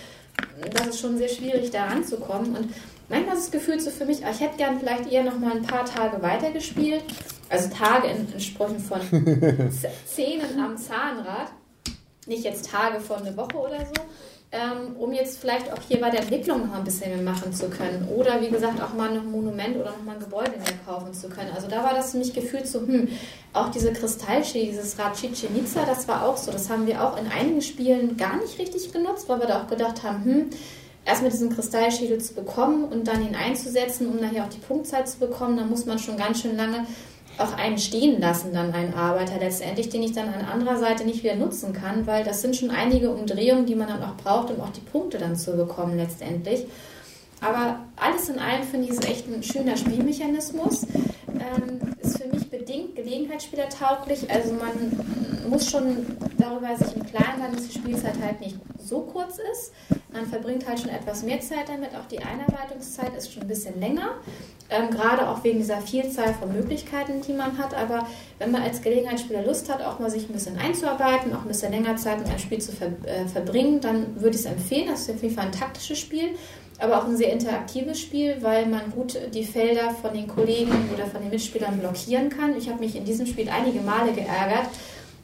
das 0.73 0.89
ist 0.89 1.01
schon 1.01 1.19
sehr 1.19 1.29
schwierig, 1.29 1.71
da 1.71 1.85
ranzukommen. 1.85 2.57
Und 2.57 2.75
manchmal 3.09 3.37
ist 3.37 3.45
das 3.45 3.51
Gefühl 3.51 3.81
so 3.81 3.91
für 3.91 4.05
mich, 4.05 4.25
ah, 4.25 4.31
ich 4.31 4.41
hätte 4.41 4.57
gern 4.57 4.79
vielleicht 4.79 5.11
eher 5.11 5.25
noch 5.25 5.39
mal 5.39 5.53
ein 5.53 5.63
paar 5.63 5.85
Tage 5.85 6.23
weitergespielt. 6.23 7.05
Also 7.49 7.69
Tage 7.69 8.09
in, 8.09 8.33
in 8.33 8.41
Sprüchen 8.41 8.79
von 8.79 9.01
Zähnen 10.07 10.61
am 10.61 10.77
Zahnrad. 10.77 11.53
Nicht 12.27 12.45
jetzt 12.45 12.71
Tage 12.71 13.01
von 13.01 13.19
eine 13.19 13.37
Woche 13.37 13.57
oder 13.57 13.81
so. 13.81 14.03
Ähm, 14.55 14.97
um 14.99 15.15
jetzt 15.15 15.39
vielleicht 15.39 15.73
auch 15.73 15.79
hier 15.89 15.99
bei 15.99 16.11
der 16.11 16.21
Entwicklung 16.21 16.67
noch 16.67 16.75
ein 16.75 16.85
bisschen 16.85 17.11
mehr 17.11 17.23
machen 17.23 17.55
zu 17.55 17.71
können. 17.71 18.07
Oder 18.15 18.39
wie 18.43 18.51
gesagt, 18.51 18.83
auch 18.83 18.93
mal 18.93 19.09
ein 19.09 19.31
Monument 19.31 19.77
oder 19.77 19.93
noch 19.93 20.03
mal 20.03 20.13
ein 20.13 20.21
Gebäude 20.21 20.51
mehr 20.51 20.77
kaufen 20.85 21.15
zu 21.15 21.31
können. 21.31 21.51
Also 21.55 21.69
da 21.69 21.83
war 21.83 21.95
das 21.95 22.11
für 22.11 22.19
mich 22.19 22.35
gefühlt 22.35 22.67
so, 22.67 22.81
hm, 22.81 23.09
auch 23.55 23.71
diese 23.71 23.95
Kristallschädel, 23.95 24.73
dieses 24.73 24.99
Rad 24.99 25.17
Chichen 25.17 25.57
Itza, 25.59 25.87
das 25.87 26.07
war 26.07 26.29
auch 26.29 26.37
so. 26.37 26.53
Das 26.53 26.69
haben 26.69 26.87
wir 26.87 27.03
auch 27.03 27.17
in 27.17 27.29
einigen 27.29 27.63
Spielen 27.63 28.19
gar 28.19 28.37
nicht 28.37 28.59
richtig 28.59 28.93
genutzt, 28.93 29.27
weil 29.27 29.41
wir 29.41 29.47
da 29.47 29.63
auch 29.63 29.69
gedacht 29.69 30.03
haben, 30.03 30.23
hm, 30.23 30.51
erstmal 31.07 31.31
diesen 31.31 31.49
Kristallschädel 31.49 32.21
zu 32.21 32.35
bekommen 32.35 32.85
und 32.85 33.09
dann 33.09 33.27
ihn 33.27 33.35
einzusetzen, 33.35 34.07
um 34.07 34.21
nachher 34.21 34.45
auch 34.45 34.51
die 34.51 34.59
Punktzahl 34.59 35.07
zu 35.07 35.19
bekommen, 35.19 35.57
da 35.57 35.65
muss 35.65 35.87
man 35.87 35.99
schon 35.99 36.19
ganz 36.19 36.43
schön 36.43 36.59
lange 36.59 36.87
auch 37.43 37.57
einen 37.57 37.79
stehen 37.79 38.21
lassen, 38.21 38.53
dann 38.53 38.73
einen 38.73 38.95
Arbeiter 38.95 39.39
letztendlich, 39.39 39.89
den 39.89 40.03
ich 40.03 40.13
dann 40.13 40.29
an 40.29 40.45
anderer 40.45 40.79
Seite 40.79 41.05
nicht 41.05 41.23
wieder 41.23 41.37
nutzen 41.37 41.73
kann, 41.73 42.07
weil 42.07 42.25
das 42.25 42.43
sind 42.43 42.57
schon 42.57 42.71
einige 42.71 43.11
Umdrehungen, 43.11 43.67
die 43.67 43.75
man 43.75 43.89
dann 43.89 44.03
auch 44.03 44.17
braucht, 44.17 44.51
um 44.51 44.61
auch 44.61 44.71
die 44.71 44.81
Punkte 44.81 45.19
dann 45.19 45.37
zu 45.37 45.57
bekommen 45.57 45.97
letztendlich. 45.97 46.67
Aber 47.41 47.81
alles 47.97 48.29
in 48.29 48.39
allem 48.39 48.63
finde 48.63 48.87
ich 48.87 48.93
es 48.93 49.05
echt 49.05 49.27
ein 49.29 49.43
schöner 49.43 49.77
Spielmechanismus. 49.77 50.85
Ähm, 50.85 51.81
ist 52.01 52.23
für 52.23 52.29
mich 52.29 52.49
bedingt 52.49 52.95
gelegenheitsspielertauglich. 52.95 54.31
Also 54.31 54.53
man 54.53 55.32
muss 55.49 55.71
schon 55.71 56.07
darüber 56.39 56.77
sich 56.77 56.97
im 56.97 57.05
Klaren 57.05 57.41
sein, 57.41 57.53
dass 57.53 57.69
die 57.69 57.79
Spielzeit 57.79 58.15
halt 58.23 58.41
nicht 58.41 58.57
so 58.79 59.01
kurz 59.01 59.39
ist. 59.53 59.73
Man 60.13 60.27
verbringt 60.27 60.69
halt 60.69 60.81
schon 60.81 60.91
etwas 60.91 61.23
mehr 61.23 61.41
Zeit 61.41 61.69
damit. 61.69 61.91
Auch 61.95 62.07
die 62.07 62.19
Einarbeitungszeit 62.19 63.15
ist 63.17 63.33
schon 63.33 63.43
ein 63.43 63.49
bisschen 63.49 63.81
länger. 63.81 64.11
Ähm, 64.69 64.91
gerade 64.91 65.29
auch 65.29 65.43
wegen 65.45 65.59
dieser 65.59 65.81
Vielzahl 65.81 66.35
von 66.35 66.53
Möglichkeiten, 66.53 67.21
die 67.27 67.33
man 67.33 67.57
hat. 67.59 67.75
Aber 67.75 68.07
wenn 68.39 68.51
man 68.51 68.63
als 68.63 68.83
Gelegenheitsspieler 68.83 69.45
Lust 69.45 69.73
hat, 69.73 69.83
auch 69.83 69.99
mal 69.99 70.11
sich 70.11 70.29
ein 70.29 70.33
bisschen 70.33 70.59
einzuarbeiten, 70.59 71.35
auch 71.35 71.43
ein 71.43 71.49
bisschen 71.49 71.73
länger 71.73 71.97
Zeit 71.97 72.19
mit 72.19 72.29
einem 72.29 72.39
Spiel 72.39 72.61
zu 72.61 72.73
ver 72.73 72.89
äh, 73.05 73.27
verbringen, 73.27 73.81
dann 73.81 74.21
würde 74.21 74.37
ich 74.37 74.43
es 74.43 74.47
empfehlen. 74.47 74.89
Das 74.89 75.03
ist 75.03 75.11
auf 75.11 75.23
jeden 75.23 75.35
Fall 75.35 75.47
ein 75.47 75.53
taktisches 75.53 75.99
Spiel. 75.99 76.31
aber 76.79 76.99
auch 76.99 77.07
ein 77.07 77.17
sehr 77.17 77.33
interaktives 77.33 78.01
Spiel, 78.01 78.37
weil 78.41 78.67
man 78.67 78.91
gut 78.91 79.17
die 79.33 79.45
Felder 79.45 79.91
von 79.91 80.13
den 80.13 80.27
Kollegen 80.27 80.91
oder 80.93 81.07
von 81.07 81.21
den 81.21 81.31
Mitspielern 81.31 81.79
blockieren 81.79 82.29
kann. 82.29 82.57
Ich 82.57 82.69
habe 82.69 82.81
mich 82.81 82.97
in 82.97 83.05
diesem 83.05 83.27
Spiel 83.27 83.49
einige 83.49 83.81
Male 83.81 84.13
geärgert, 84.13 84.67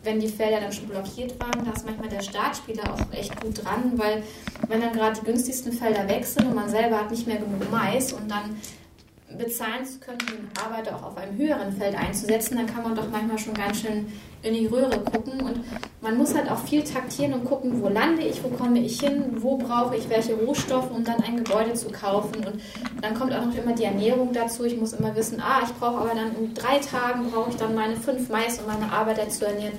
wenn 0.09 0.21
die 0.21 0.29
Felder 0.29 0.61
dann 0.61 0.73
schon 0.73 0.89
blockiert 0.89 1.39
waren, 1.39 1.67
da 1.67 1.73
ist 1.73 1.85
manchmal 1.85 2.09
der 2.09 2.23
Startspieler 2.23 2.95
auch 2.95 3.13
echt 3.13 3.39
gut 3.43 3.63
dran, 3.63 3.93
weil 3.97 4.23
wenn 4.67 4.81
dann 4.81 4.95
gerade 4.95 5.21
die 5.21 5.27
günstigsten 5.27 5.71
Felder 5.71 6.09
weg 6.09 6.25
sind 6.25 6.47
und 6.47 6.55
man 6.55 6.71
selber 6.71 6.99
hat 6.99 7.11
nicht 7.11 7.27
mehr 7.27 7.37
genug 7.37 7.71
Mais 7.71 8.15
und 8.15 8.31
dann 8.31 8.57
bezahlen 9.37 9.85
zu 9.85 9.99
können, 9.99 10.19
den 10.19 10.49
Arbeiter 10.65 10.97
auch 10.97 11.03
auf 11.03 11.17
einem 11.17 11.37
höheren 11.37 11.73
Feld 11.73 11.95
einzusetzen, 11.97 12.57
dann 12.57 12.67
kann 12.67 12.83
man 12.83 12.95
doch 12.95 13.09
manchmal 13.11 13.39
schon 13.39 13.55
ganz 13.55 13.81
schön 13.81 14.07
in 14.43 14.55
die 14.55 14.67
Röhre 14.67 15.01
gucken. 15.01 15.41
Und 15.43 15.65
man 16.01 16.17
muss 16.17 16.35
halt 16.35 16.51
auch 16.51 16.59
viel 16.59 16.83
taktieren 16.83 17.35
und 17.35 17.45
gucken, 17.45 17.83
wo 17.83 17.89
lande 17.89 18.23
ich, 18.23 18.43
wo 18.43 18.49
komme 18.49 18.79
ich 18.81 19.01
hin, 19.01 19.37
wo 19.39 19.59
brauche 19.59 19.97
ich 19.97 20.09
welche 20.09 20.35
Rohstoffe, 20.35 20.91
um 20.91 21.05
dann 21.05 21.23
ein 21.23 21.45
Gebäude 21.45 21.75
zu 21.75 21.91
kaufen. 21.91 22.47
Und 22.47 22.61
dann 23.03 23.15
kommt 23.15 23.35
auch 23.35 23.45
noch 23.45 23.55
immer 23.55 23.75
die 23.75 23.85
Ernährung 23.85 24.33
dazu. 24.33 24.65
Ich 24.65 24.77
muss 24.77 24.95
immer 24.95 25.15
wissen, 25.15 25.41
ah, 25.41 25.61
ich 25.63 25.73
brauche 25.75 25.99
aber 25.99 26.15
dann 26.15 26.35
in 26.37 26.55
drei 26.55 26.79
Tagen 26.79 27.31
brauche 27.31 27.51
ich 27.51 27.57
dann 27.57 27.75
meine 27.75 27.97
fünf 27.97 28.29
Mais, 28.31 28.59
um 28.61 28.67
meine 28.67 28.91
Arbeiter 28.91 29.29
zu 29.29 29.47
ernähren. 29.47 29.75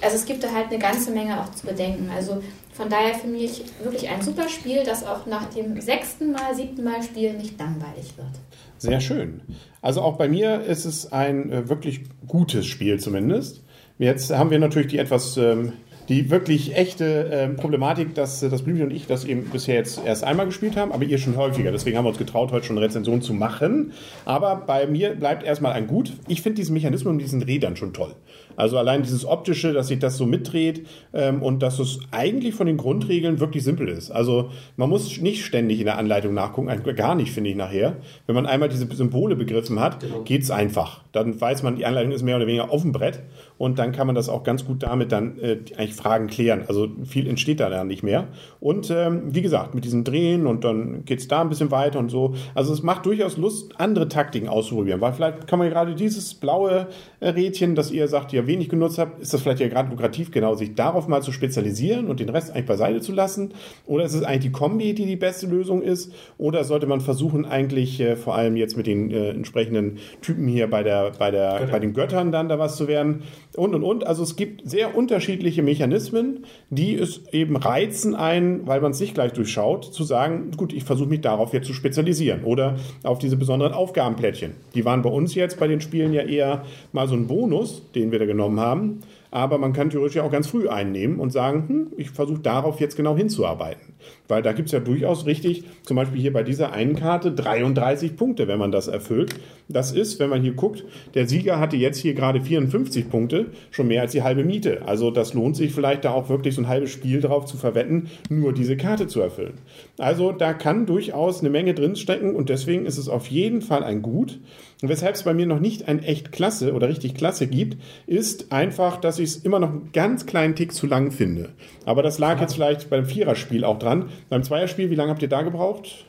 Also 0.00 0.16
es 0.16 0.24
gibt 0.24 0.42
da 0.42 0.52
halt 0.52 0.68
eine 0.68 0.78
ganze 0.78 1.12
Menge 1.12 1.40
auch 1.40 1.50
zu 1.52 1.66
bedenken. 1.66 2.10
Also 2.14 2.42
von 2.72 2.88
daher 2.88 3.14
für 3.14 3.26
mich 3.26 3.64
wirklich 3.82 4.08
ein 4.08 4.22
super 4.22 4.48
Spiel, 4.48 4.82
das 4.84 5.04
auch 5.06 5.26
nach 5.26 5.50
dem 5.50 5.80
sechsten 5.80 6.32
Mal, 6.32 6.54
siebten 6.54 6.82
Mal 6.82 7.02
Spielen 7.02 7.36
nicht 7.36 7.58
langweilig 7.58 8.16
wird. 8.16 8.30
Sehr 8.78 9.00
schön. 9.00 9.42
Also 9.82 10.00
auch 10.00 10.16
bei 10.16 10.28
mir 10.28 10.62
ist 10.62 10.86
es 10.86 11.12
ein 11.12 11.52
äh, 11.52 11.68
wirklich 11.68 12.00
gutes 12.26 12.66
Spiel 12.66 12.98
zumindest. 12.98 13.62
Jetzt 13.98 14.32
haben 14.32 14.50
wir 14.50 14.58
natürlich 14.58 14.88
die 14.88 14.98
etwas, 14.98 15.36
ähm, 15.36 15.74
die 16.08 16.30
wirklich 16.30 16.74
echte 16.74 17.30
äh, 17.30 17.48
Problematik, 17.50 18.14
dass 18.14 18.42
äh, 18.42 18.48
das 18.48 18.62
Blümchen 18.62 18.86
und 18.86 18.90
ich 18.90 19.06
das 19.06 19.24
eben 19.24 19.44
bisher 19.50 19.76
jetzt 19.76 20.00
erst 20.04 20.24
einmal 20.24 20.46
gespielt 20.46 20.76
haben, 20.76 20.92
aber 20.92 21.04
ihr 21.04 21.18
schon 21.18 21.36
häufiger. 21.36 21.70
Deswegen 21.70 21.96
haben 21.96 22.04
wir 22.04 22.08
uns 22.08 22.18
getraut, 22.18 22.50
heute 22.52 22.66
schon 22.66 22.76
eine 22.76 22.86
Rezension 22.86 23.22
zu 23.22 23.34
machen. 23.34 23.92
Aber 24.24 24.56
bei 24.56 24.86
mir 24.86 25.14
bleibt 25.14 25.44
erstmal 25.44 25.72
ein 25.74 25.86
Gut. 25.86 26.14
Ich 26.26 26.42
finde 26.42 26.56
diesen 26.56 26.72
Mechanismus 26.74 27.12
mit 27.12 27.22
diesen 27.22 27.42
Rädern 27.42 27.76
schon 27.76 27.92
toll. 27.92 28.14
Also 28.56 28.78
allein 28.78 29.02
dieses 29.02 29.24
optische, 29.24 29.72
dass 29.72 29.88
sich 29.88 29.98
das 29.98 30.16
so 30.16 30.26
mitdreht 30.26 30.86
ähm, 31.12 31.42
und 31.42 31.62
dass 31.62 31.78
es 31.78 32.00
eigentlich 32.10 32.54
von 32.54 32.66
den 32.66 32.76
Grundregeln 32.76 33.40
wirklich 33.40 33.64
simpel 33.64 33.88
ist. 33.88 34.10
Also 34.10 34.50
man 34.76 34.88
muss 34.88 35.20
nicht 35.20 35.44
ständig 35.44 35.80
in 35.80 35.86
der 35.86 35.98
Anleitung 35.98 36.34
nachgucken, 36.34 36.68
gar 36.96 37.14
nicht, 37.14 37.32
finde 37.32 37.50
ich 37.50 37.56
nachher. 37.56 37.96
Wenn 38.26 38.34
man 38.34 38.46
einmal 38.46 38.68
diese 38.68 38.86
Symbole 38.94 39.36
begriffen 39.36 39.80
hat, 39.80 40.00
genau. 40.00 40.22
geht 40.22 40.42
es 40.42 40.50
einfach. 40.50 41.02
Dann 41.12 41.40
weiß 41.40 41.62
man, 41.62 41.76
die 41.76 41.86
Anleitung 41.86 42.12
ist 42.12 42.22
mehr 42.22 42.36
oder 42.36 42.46
weniger 42.46 42.70
auf 42.70 42.82
dem 42.82 42.92
Brett 42.92 43.20
und 43.58 43.78
dann 43.78 43.92
kann 43.92 44.06
man 44.06 44.16
das 44.16 44.28
auch 44.28 44.42
ganz 44.42 44.64
gut 44.64 44.82
damit 44.82 45.12
dann 45.12 45.38
äh, 45.38 45.58
eigentlich 45.76 45.94
Fragen 45.94 46.26
klären. 46.26 46.64
Also 46.68 46.88
viel 47.04 47.28
entsteht 47.28 47.60
da 47.60 47.68
dann 47.68 47.86
nicht 47.86 48.02
mehr. 48.02 48.28
Und 48.60 48.90
ähm, 48.90 49.34
wie 49.34 49.42
gesagt, 49.42 49.74
mit 49.74 49.84
diesem 49.84 50.04
Drehen 50.04 50.46
und 50.46 50.64
dann 50.64 51.04
geht 51.04 51.20
es 51.20 51.28
da 51.28 51.40
ein 51.42 51.48
bisschen 51.48 51.70
weiter 51.70 51.98
und 51.98 52.10
so. 52.10 52.34
Also 52.54 52.72
es 52.72 52.82
macht 52.82 53.06
durchaus 53.06 53.36
Lust, 53.36 53.78
andere 53.78 54.08
Taktiken 54.08 54.48
auszuprobieren, 54.48 55.00
weil 55.00 55.12
vielleicht 55.12 55.46
kann 55.46 55.58
man 55.58 55.68
gerade 55.70 55.94
dieses 55.94 56.34
blaue 56.34 56.88
äh, 57.20 57.28
Rädchen, 57.28 57.74
das 57.74 57.90
ihr 57.90 58.08
sagt, 58.08 58.32
ihr 58.32 58.41
wenig 58.46 58.68
genutzt 58.68 58.98
habt, 58.98 59.20
ist 59.20 59.34
das 59.34 59.42
vielleicht 59.42 59.60
ja 59.60 59.68
gerade 59.68 59.90
lukrativ, 59.90 60.30
genau, 60.30 60.54
sich 60.54 60.74
darauf 60.74 61.08
mal 61.08 61.22
zu 61.22 61.32
spezialisieren 61.32 62.08
und 62.08 62.20
den 62.20 62.28
Rest 62.28 62.50
eigentlich 62.50 62.66
beiseite 62.66 63.00
zu 63.00 63.12
lassen? 63.12 63.52
Oder 63.86 64.04
ist 64.04 64.14
es 64.14 64.22
eigentlich 64.22 64.42
die 64.42 64.52
Kombi, 64.52 64.94
die 64.94 65.06
die 65.06 65.16
beste 65.16 65.46
Lösung 65.46 65.82
ist? 65.82 66.12
Oder 66.38 66.64
sollte 66.64 66.86
man 66.86 67.00
versuchen, 67.00 67.44
eigentlich 67.44 68.00
äh, 68.00 68.16
vor 68.16 68.34
allem 68.34 68.56
jetzt 68.56 68.76
mit 68.76 68.86
den 68.86 69.10
äh, 69.10 69.30
entsprechenden 69.30 69.98
Typen 70.20 70.46
hier 70.46 70.68
bei, 70.68 70.82
der, 70.82 71.12
bei, 71.18 71.30
der, 71.30 71.66
bei 71.70 71.78
den 71.78 71.92
Göttern 71.92 72.32
dann 72.32 72.48
da 72.48 72.58
was 72.58 72.76
zu 72.76 72.88
werden? 72.88 73.22
Und 73.56 73.74
und 73.74 73.82
und. 73.82 74.06
Also 74.06 74.22
es 74.22 74.36
gibt 74.36 74.68
sehr 74.68 74.96
unterschiedliche 74.96 75.62
Mechanismen, 75.62 76.44
die 76.70 76.94
es 76.94 77.22
eben 77.32 77.56
reizen 77.56 78.14
einen, 78.14 78.66
weil 78.66 78.80
man 78.80 78.92
es 78.92 79.00
nicht 79.00 79.14
gleich 79.14 79.32
durchschaut, 79.32 79.92
zu 79.92 80.04
sagen, 80.04 80.52
gut, 80.56 80.72
ich 80.72 80.84
versuche 80.84 81.08
mich 81.08 81.20
darauf 81.20 81.52
jetzt 81.52 81.66
zu 81.66 81.74
spezialisieren 81.74 82.44
oder 82.44 82.76
auf 83.02 83.18
diese 83.18 83.36
besonderen 83.36 83.72
Aufgabenplättchen. 83.72 84.52
Die 84.74 84.84
waren 84.84 85.02
bei 85.02 85.10
uns 85.10 85.34
jetzt 85.34 85.58
bei 85.58 85.68
den 85.68 85.80
Spielen 85.80 86.12
ja 86.12 86.22
eher 86.22 86.64
mal 86.92 87.08
so 87.08 87.14
ein 87.14 87.26
Bonus, 87.26 87.82
den 87.94 88.12
wir 88.12 88.18
da 88.18 88.26
genommen 88.26 88.60
haben. 88.60 89.00
Aber 89.32 89.56
man 89.56 89.72
kann 89.72 89.88
theoretisch 89.88 90.16
ja 90.16 90.24
auch 90.24 90.30
ganz 90.30 90.46
früh 90.46 90.68
einnehmen 90.68 91.18
und 91.18 91.32
sagen, 91.32 91.64
hm, 91.66 91.86
ich 91.96 92.10
versuche 92.10 92.40
darauf 92.40 92.80
jetzt 92.80 92.96
genau 92.96 93.16
hinzuarbeiten. 93.16 93.94
Weil 94.28 94.42
da 94.42 94.52
gibt 94.52 94.66
es 94.66 94.72
ja 94.72 94.80
durchaus 94.80 95.24
richtig, 95.24 95.64
zum 95.84 95.96
Beispiel 95.96 96.20
hier 96.20 96.34
bei 96.34 96.42
dieser 96.42 96.72
einen 96.72 96.94
Karte 96.94 97.32
33 97.32 98.14
Punkte, 98.14 98.46
wenn 98.46 98.58
man 98.58 98.72
das 98.72 98.88
erfüllt. 98.88 99.34
Das 99.68 99.90
ist, 99.92 100.18
wenn 100.20 100.28
man 100.28 100.42
hier 100.42 100.52
guckt, 100.52 100.84
der 101.14 101.26
Sieger 101.26 101.58
hatte 101.58 101.76
jetzt 101.76 101.98
hier 101.98 102.12
gerade 102.12 102.42
54 102.42 103.08
Punkte, 103.08 103.46
schon 103.70 103.88
mehr 103.88 104.02
als 104.02 104.12
die 104.12 104.22
halbe 104.22 104.44
Miete. 104.44 104.82
Also 104.86 105.10
das 105.10 105.32
lohnt 105.32 105.56
sich 105.56 105.72
vielleicht 105.72 106.04
da 106.04 106.12
auch 106.12 106.28
wirklich 106.28 106.54
so 106.54 106.60
ein 106.60 106.68
halbes 106.68 106.90
Spiel 106.90 107.22
drauf 107.22 107.46
zu 107.46 107.56
verwetten, 107.56 108.10
nur 108.28 108.52
diese 108.52 108.76
Karte 108.76 109.06
zu 109.06 109.22
erfüllen. 109.22 109.54
Also 109.96 110.32
da 110.32 110.52
kann 110.52 110.84
durchaus 110.84 111.40
eine 111.40 111.48
Menge 111.48 111.72
drinstecken 111.72 112.36
und 112.36 112.50
deswegen 112.50 112.84
ist 112.84 112.98
es 112.98 113.08
auf 113.08 113.28
jeden 113.28 113.62
Fall 113.62 113.82
ein 113.82 114.02
Gut. 114.02 114.40
Und 114.82 114.88
weshalb 114.88 115.14
es 115.14 115.22
bei 115.22 115.32
mir 115.32 115.46
noch 115.46 115.60
nicht 115.60 115.86
ein 115.86 116.02
echt 116.02 116.32
klasse 116.32 116.74
oder 116.74 116.88
richtig 116.88 117.14
klasse 117.14 117.46
gibt, 117.46 117.80
ist 118.08 118.50
einfach, 118.50 119.00
dass 119.00 119.20
ich 119.20 119.30
es 119.30 119.36
immer 119.36 119.60
noch 119.60 119.70
einen 119.70 119.90
ganz 119.92 120.26
kleinen 120.26 120.56
Tick 120.56 120.72
zu 120.72 120.88
lang 120.88 121.12
finde. 121.12 121.50
Aber 121.86 122.02
das 122.02 122.18
lag 122.18 122.40
jetzt 122.40 122.54
vielleicht 122.54 122.90
beim 122.90 123.06
Viererspiel 123.06 123.64
auch 123.64 123.78
dran. 123.78 124.08
Beim 124.28 124.42
Zweierspiel, 124.42 124.90
wie 124.90 124.96
lange 124.96 125.12
habt 125.12 125.22
ihr 125.22 125.28
da 125.28 125.42
gebraucht? 125.42 126.04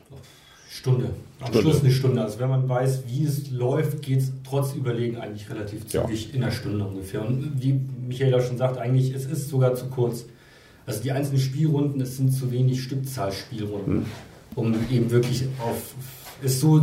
Stunde. 0.68 1.10
Am 1.38 1.46
Stunde. 1.46 1.60
Schluss 1.60 1.84
eine 1.84 1.92
Stunde. 1.92 2.22
Also 2.22 2.40
wenn 2.40 2.48
man 2.48 2.68
weiß, 2.68 3.04
wie 3.06 3.22
es 3.22 3.48
läuft, 3.52 4.02
geht 4.02 4.18
es 4.18 4.32
trotz 4.42 4.74
Überlegen 4.74 5.18
eigentlich 5.18 5.48
relativ 5.48 5.86
zügig 5.86 6.28
ja. 6.30 6.34
in 6.34 6.42
einer 6.42 6.50
Stunde 6.50 6.84
ungefähr. 6.84 7.24
Und 7.24 7.62
wie 7.62 7.80
Michaela 8.08 8.40
schon 8.40 8.58
sagt, 8.58 8.78
eigentlich 8.78 9.14
es 9.14 9.24
ist 9.24 9.50
sogar 9.50 9.76
zu 9.76 9.86
kurz. 9.86 10.24
Also 10.84 11.00
die 11.00 11.12
einzelnen 11.12 11.40
Spielrunden, 11.40 12.00
es 12.00 12.16
sind 12.16 12.32
zu 12.32 12.50
wenig 12.50 12.82
Stückzahl-Spielrunden, 12.82 13.98
hm. 13.98 14.04
um 14.56 14.74
eben 14.90 15.12
wirklich 15.12 15.44
auf 15.60 15.94
ist 16.44 16.60
so, 16.60 16.80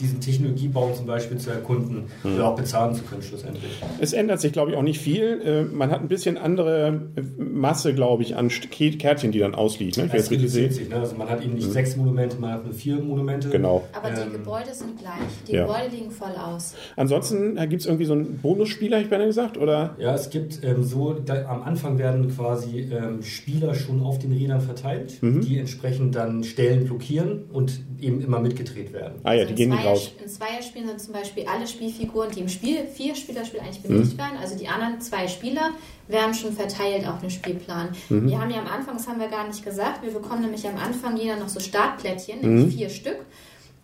diesen 0.00 0.20
Technologiebaum 0.20 0.94
zum 0.94 1.06
Beispiel 1.06 1.38
zu 1.38 1.50
erkunden 1.50 2.04
mhm. 2.22 2.34
oder 2.34 2.48
auch 2.48 2.56
bezahlen 2.56 2.94
zu 2.94 3.02
können 3.02 3.22
schlussendlich. 3.22 3.82
Es 4.00 4.12
ändert 4.12 4.40
sich, 4.40 4.52
glaube 4.52 4.70
ich, 4.70 4.76
auch 4.76 4.82
nicht 4.82 5.00
viel. 5.00 5.40
Äh, 5.44 5.64
man 5.64 5.90
hat 5.90 6.00
ein 6.00 6.08
bisschen 6.08 6.36
andere 6.38 7.08
Masse, 7.36 7.94
glaube 7.94 8.22
ich, 8.22 8.36
an 8.36 8.48
Kärtchen, 8.48 9.32
die 9.32 9.38
dann 9.38 9.54
ausliegen. 9.54 10.06
Ne? 10.06 10.10
Es 10.14 10.30
reduziert 10.30 10.72
sich. 10.72 10.88
Ne? 10.88 10.96
Also 10.96 11.16
man 11.16 11.28
hat 11.28 11.42
eben 11.42 11.54
nicht 11.54 11.68
mhm. 11.68 11.72
sechs 11.72 11.96
Monumente, 11.96 12.36
man 12.38 12.52
hat 12.52 12.64
nur 12.64 12.74
vier 12.74 12.96
Monumente. 12.96 13.48
Genau. 13.50 13.86
Aber 13.92 14.10
die 14.10 14.20
ähm, 14.20 14.32
Gebäude 14.32 14.72
sind 14.72 14.98
gleich. 14.98 15.12
Die 15.46 15.52
ja. 15.52 15.66
Gebäude 15.66 15.94
liegen 15.94 16.10
voll 16.10 16.34
aus. 16.36 16.74
Ansonsten 16.96 17.56
äh, 17.56 17.66
gibt 17.66 17.82
es 17.82 17.86
irgendwie 17.86 18.04
so 18.06 18.12
einen 18.12 18.38
Bonusspieler, 18.38 19.00
ich 19.00 19.10
beinahe 19.10 19.26
gesagt, 19.26 19.58
oder? 19.58 19.96
Ja, 19.98 20.14
es 20.14 20.30
gibt 20.30 20.62
ähm, 20.64 20.82
so, 20.82 21.14
da, 21.14 21.46
am 21.46 21.62
Anfang 21.62 21.98
werden 21.98 22.28
quasi 22.34 22.88
ähm, 22.90 23.22
Spieler 23.22 23.74
schon 23.74 24.02
auf 24.02 24.18
den 24.18 24.32
Rädern 24.32 24.60
verteilt, 24.60 25.22
mhm. 25.22 25.40
die 25.40 25.58
entsprechend 25.58 26.14
dann 26.14 26.44
Stellen 26.44 26.84
blockieren 26.84 27.44
und 27.52 27.80
eben 28.00 28.20
immer 28.20 28.37
mitgedreht 28.40 28.92
werden. 28.92 29.20
Ah 29.24 29.32
ja, 29.32 29.44
die 29.44 29.52
also 29.52 29.54
gehen 29.54 29.70
nicht 29.70 29.84
raus. 29.84 30.12
In 30.22 30.28
Zweierspielen 30.28 30.88
sind 30.88 31.00
zum 31.00 31.12
Beispiel 31.12 31.46
alle 31.46 31.66
Spielfiguren, 31.66 32.30
die 32.30 32.40
im 32.40 32.48
Spiel, 32.48 32.86
vier 32.86 33.14
Spielerspiel 33.14 33.60
eigentlich 33.60 33.82
benötigt 33.82 34.14
mhm. 34.14 34.18
werden, 34.18 34.38
also 34.40 34.56
die 34.56 34.68
anderen 34.68 35.00
zwei 35.00 35.28
Spieler 35.28 35.70
werden 36.08 36.34
schon 36.34 36.52
verteilt 36.52 37.06
auf 37.06 37.20
den 37.20 37.30
Spielplan. 37.30 37.90
Mhm. 38.08 38.28
Wir 38.28 38.40
haben 38.40 38.50
ja 38.50 38.58
am 38.58 38.66
Anfang, 38.66 38.96
das 38.96 39.06
haben 39.06 39.20
wir 39.20 39.28
gar 39.28 39.46
nicht 39.46 39.64
gesagt, 39.64 40.02
wir 40.02 40.12
bekommen 40.12 40.42
nämlich 40.42 40.66
am 40.66 40.76
Anfang 40.76 41.16
jeder 41.16 41.36
noch 41.36 41.48
so 41.48 41.60
Startplättchen, 41.60 42.40
nämlich 42.40 42.66
mhm. 42.66 42.78
vier 42.78 42.90
Stück. 42.90 43.18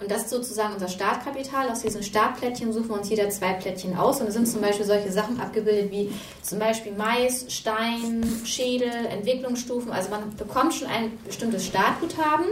Und 0.00 0.10
das 0.10 0.22
ist 0.22 0.30
sozusagen 0.30 0.74
unser 0.74 0.88
Startkapital. 0.88 1.70
Aus 1.70 1.80
diesen 1.80 2.02
Startplättchen 2.02 2.72
suchen 2.72 2.88
wir 2.88 2.98
uns 2.98 3.08
jeder 3.08 3.30
zwei 3.30 3.52
Plättchen 3.54 3.96
aus. 3.96 4.20
Und 4.20 4.26
da 4.26 4.32
sind 4.32 4.46
zum 4.46 4.60
Beispiel 4.60 4.84
solche 4.84 5.10
Sachen 5.12 5.40
abgebildet 5.40 5.90
wie 5.92 6.10
zum 6.42 6.58
Beispiel 6.58 6.92
Mais, 6.92 7.46
Stein, 7.48 8.22
Schädel, 8.44 8.90
Entwicklungsstufen. 9.08 9.92
Also 9.92 10.10
man 10.10 10.34
bekommt 10.36 10.74
schon 10.74 10.88
ein 10.88 11.12
bestimmtes 11.24 11.66
Startguthaben 11.66 12.46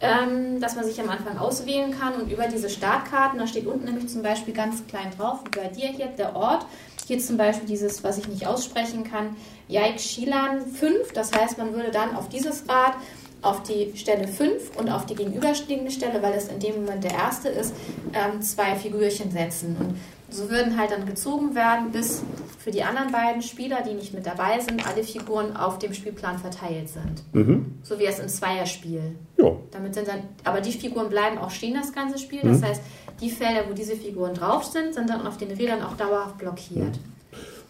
ähm, 0.00 0.60
dass 0.60 0.76
man 0.76 0.84
sich 0.84 1.00
am 1.00 1.10
Anfang 1.10 1.38
auswählen 1.38 1.94
kann 1.98 2.14
und 2.14 2.32
über 2.32 2.46
diese 2.46 2.70
Startkarten, 2.70 3.38
da 3.38 3.46
steht 3.46 3.66
unten 3.66 3.84
nämlich 3.84 4.08
zum 4.08 4.22
Beispiel 4.22 4.54
ganz 4.54 4.86
klein 4.86 5.10
drauf, 5.16 5.40
wie 5.44 5.58
bei 5.58 5.68
dir 5.68 5.88
hier, 5.88 6.06
der 6.06 6.34
Ort, 6.34 6.66
hier 7.06 7.18
zum 7.18 7.36
Beispiel 7.36 7.68
dieses, 7.68 8.02
was 8.02 8.18
ich 8.18 8.28
nicht 8.28 8.46
aussprechen 8.46 9.04
kann, 9.04 9.36
Jaik 9.68 10.00
Shilan 10.00 10.66
5, 10.66 11.12
das 11.12 11.32
heißt, 11.32 11.58
man 11.58 11.74
würde 11.74 11.90
dann 11.90 12.16
auf 12.16 12.28
dieses 12.28 12.68
Rad 12.68 12.94
auf 13.42 13.62
die 13.62 13.96
Stelle 13.96 14.28
5 14.28 14.76
und 14.76 14.90
auf 14.90 15.06
die 15.06 15.14
gegenüberstehende 15.14 15.90
Stelle, 15.90 16.22
weil 16.22 16.34
es 16.34 16.48
in 16.48 16.60
dem 16.60 16.82
Moment 16.82 17.04
der 17.04 17.12
erste 17.12 17.48
ist, 17.48 17.74
ähm, 18.12 18.42
zwei 18.42 18.74
Figürchen 18.74 19.30
setzen. 19.30 19.76
Und 19.78 19.96
so 20.32 20.48
würden 20.48 20.78
halt 20.78 20.92
dann 20.92 21.06
gezogen 21.06 21.54
werden, 21.54 21.90
bis 21.90 22.22
für 22.58 22.70
die 22.70 22.82
anderen 22.82 23.10
beiden 23.10 23.42
Spieler, 23.42 23.82
die 23.82 23.94
nicht 23.94 24.14
mit 24.14 24.26
dabei 24.26 24.60
sind, 24.60 24.86
alle 24.86 25.02
Figuren 25.02 25.56
auf 25.56 25.78
dem 25.78 25.94
Spielplan 25.94 26.38
verteilt 26.38 26.88
sind. 26.88 27.22
Mhm. 27.32 27.78
So 27.82 27.98
wie 27.98 28.06
es 28.06 28.18
im 28.18 28.28
Zweierspiel. 28.28 29.16
Ja. 29.38 29.52
Damit 29.70 29.94
sind 29.94 30.08
dann, 30.08 30.22
aber 30.44 30.60
die 30.60 30.72
Figuren 30.72 31.08
bleiben 31.08 31.38
auch 31.38 31.50
stehen 31.50 31.74
das 31.74 31.92
ganze 31.92 32.18
Spiel. 32.18 32.40
Das 32.42 32.60
mhm. 32.60 32.64
heißt, 32.64 32.82
die 33.20 33.30
Felder, 33.30 33.68
wo 33.68 33.74
diese 33.74 33.96
Figuren 33.96 34.34
drauf 34.34 34.64
sind, 34.64 34.94
sind 34.94 35.10
dann 35.10 35.26
auf 35.26 35.36
den 35.36 35.50
Rädern 35.50 35.82
auch 35.82 35.96
dauerhaft 35.96 36.38
blockiert. 36.38 36.96
Mhm. 36.96 37.09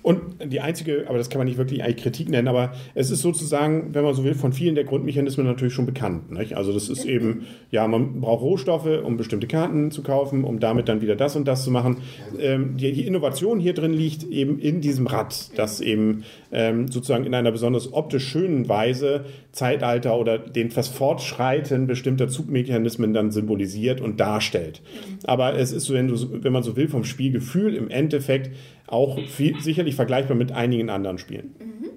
Und 0.03 0.21
die 0.43 0.61
einzige, 0.61 1.05
aber 1.09 1.19
das 1.19 1.29
kann 1.29 1.39
man 1.39 1.47
nicht 1.47 1.59
wirklich 1.59 1.83
eigentlich 1.83 2.03
Kritik 2.03 2.31
nennen, 2.31 2.49
aber 2.49 2.73
es 2.95 3.11
ist 3.11 3.21
sozusagen, 3.21 3.93
wenn 3.93 4.03
man 4.03 4.15
so 4.15 4.25
will, 4.25 4.35
von 4.35 4.53
vielen 4.53 4.75
der 4.75 4.85
Grundmechanismen 4.85 5.47
natürlich 5.47 5.75
schon 5.75 5.85
bekannt. 5.85 6.31
Nicht? 6.31 6.57
Also 6.57 6.73
das 6.73 6.89
ist 6.89 7.05
eben, 7.05 7.47
ja, 7.71 7.87
man 7.87 8.21
braucht 8.21 8.43
Rohstoffe, 8.43 8.89
um 9.05 9.19
bestimmte 9.19 9.47
Karten 9.47 9.91
zu 9.91 10.03
kaufen, 10.03 10.45
um 10.45 10.59
damit 10.59 10.89
dann 10.89 11.03
wieder 11.03 11.17
das 11.17 11.37
und 11.37 11.47
das 11.47 11.65
zu 11.65 11.71
machen. 11.71 11.99
Ähm, 12.39 12.77
die, 12.79 12.93
die, 12.93 13.07
Innovation 13.07 13.61
hier 13.61 13.75
drin 13.75 13.93
liegt 13.93 14.25
eben 14.25 14.59
in 14.59 14.81
diesem 14.81 15.07
Rad, 15.07 15.51
das 15.59 15.81
eben 15.83 16.25
ähm, 16.51 16.89
sozusagen 16.89 17.25
in 17.25 17.35
einer 17.35 17.53
besonders 17.53 17.93
optisch 17.93 18.27
schönen 18.27 18.69
Weise 18.69 19.27
Zeitalter 19.53 20.17
oder 20.19 20.39
den, 20.39 20.71
das 20.71 20.89
Fortschreiten 20.89 21.87
bestimmter 21.87 22.29
Zugmechanismen 22.29 23.13
dann 23.13 23.33
symbolisiert 23.33 24.01
und 24.01 24.21
darstellt. 24.21 24.81
Aber 25.25 25.57
es 25.59 25.73
ist 25.73 25.85
so, 25.85 25.95
wenn, 25.95 26.09
du, 26.09 26.43
wenn 26.43 26.53
man 26.53 26.63
so 26.63 26.77
will, 26.77 26.89
vom 26.89 27.05
Spielgefühl 27.05 27.75
im 27.75 27.91
Endeffekt 27.91 28.51
auch 28.91 29.19
viel, 29.21 29.61
sicherlich 29.61 29.95
vergleichbar 29.95 30.37
mit 30.37 30.53
einigen 30.53 30.91
anderen 30.91 31.19
Spielen. 31.19 31.55
Mhm. 31.59 31.91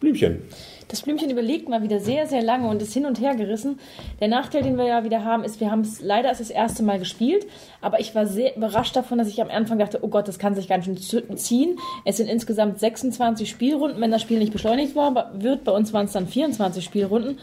Blümchen. 0.00 0.42
Das 0.88 1.00
Blümchen 1.00 1.30
überlegt 1.30 1.68
mal 1.68 1.82
wieder 1.82 1.98
sehr, 1.98 2.26
sehr 2.26 2.42
lange 2.42 2.68
und 2.68 2.82
ist 2.82 2.92
hin 2.92 3.06
und 3.06 3.20
her 3.20 3.34
gerissen. 3.34 3.78
Der 4.20 4.28
Nachteil, 4.28 4.62
den 4.62 4.76
wir 4.76 4.84
ja 4.84 5.02
wieder 5.02 5.24
haben, 5.24 5.44
ist, 5.44 5.60
wir 5.60 5.70
haben 5.70 5.80
es 5.80 6.02
leider 6.02 6.28
erst 6.28 6.42
das 6.42 6.50
erste 6.50 6.82
Mal 6.82 6.98
gespielt, 6.98 7.46
aber 7.80 8.00
ich 8.00 8.14
war 8.14 8.26
sehr 8.26 8.54
überrascht 8.54 8.94
davon, 8.94 9.16
dass 9.16 9.28
ich 9.28 9.40
am 9.40 9.48
Anfang 9.48 9.78
dachte, 9.78 10.00
oh 10.02 10.08
Gott, 10.08 10.28
das 10.28 10.38
kann 10.38 10.54
sich 10.54 10.68
ganz 10.68 10.84
schön 10.84 11.36
ziehen. 11.36 11.78
Es 12.04 12.18
sind 12.18 12.28
insgesamt 12.28 12.80
26 12.80 13.48
Spielrunden, 13.48 14.00
wenn 14.00 14.10
das 14.10 14.20
Spiel 14.20 14.38
nicht 14.38 14.52
beschleunigt 14.52 14.94
war, 14.94 15.32
wird. 15.40 15.64
Bei 15.64 15.72
uns 15.72 15.92
waren 15.94 16.04
es 16.04 16.12
dann 16.12 16.28
24 16.28 16.84
Spielrunden. 16.84 17.38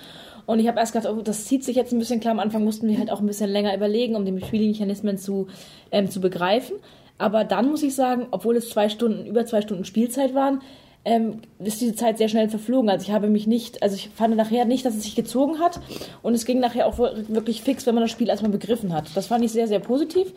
Und 0.45 0.59
ich 0.59 0.67
habe 0.67 0.79
erst 0.79 0.93
gedacht, 0.93 1.11
oh, 1.11 1.21
das 1.21 1.45
zieht 1.45 1.63
sich 1.63 1.75
jetzt 1.75 1.93
ein 1.93 1.99
bisschen 1.99 2.19
klar. 2.19 2.33
Am 2.33 2.39
Anfang 2.39 2.63
mussten 2.63 2.87
wir 2.87 2.97
halt 2.99 3.11
auch 3.11 3.21
ein 3.21 3.27
bisschen 3.27 3.49
länger 3.49 3.75
überlegen, 3.75 4.15
um 4.15 4.25
die 4.25 4.45
Spielmechanismen 4.45 5.17
zu, 5.17 5.47
ähm, 5.91 6.09
zu 6.09 6.21
begreifen. 6.21 6.75
Aber 7.21 7.43
dann 7.43 7.69
muss 7.69 7.83
ich 7.83 7.93
sagen, 7.93 8.27
obwohl 8.31 8.55
es 8.55 8.69
zwei 8.69 8.89
Stunden, 8.89 9.27
über 9.27 9.45
zwei 9.45 9.61
Stunden 9.61 9.85
Spielzeit 9.85 10.33
waren, 10.33 10.61
ähm, 11.05 11.41
ist 11.59 11.79
diese 11.79 11.95
Zeit 11.95 12.17
sehr 12.17 12.29
schnell 12.29 12.49
verflogen. 12.49 12.89
Also 12.89 13.05
ich 13.05 13.11
habe 13.11 13.27
mich 13.27 13.45
nicht, 13.45 13.81
also 13.83 13.95
ich 13.95 14.09
fand 14.09 14.35
nachher 14.35 14.65
nicht, 14.65 14.85
dass 14.85 14.95
es 14.95 15.03
sich 15.03 15.15
gezogen 15.15 15.59
hat 15.59 15.79
und 16.23 16.33
es 16.33 16.45
ging 16.45 16.59
nachher 16.59 16.87
auch 16.87 16.97
wirklich 16.97 17.61
fix, 17.61 17.85
wenn 17.85 17.95
man 17.95 18.03
das 18.03 18.11
Spiel 18.11 18.29
erstmal 18.29 18.51
begriffen 18.51 18.91
hat. 18.93 19.05
Das 19.15 19.27
fand 19.27 19.45
ich 19.45 19.51
sehr, 19.51 19.67
sehr 19.67 19.79
positiv 19.79 20.33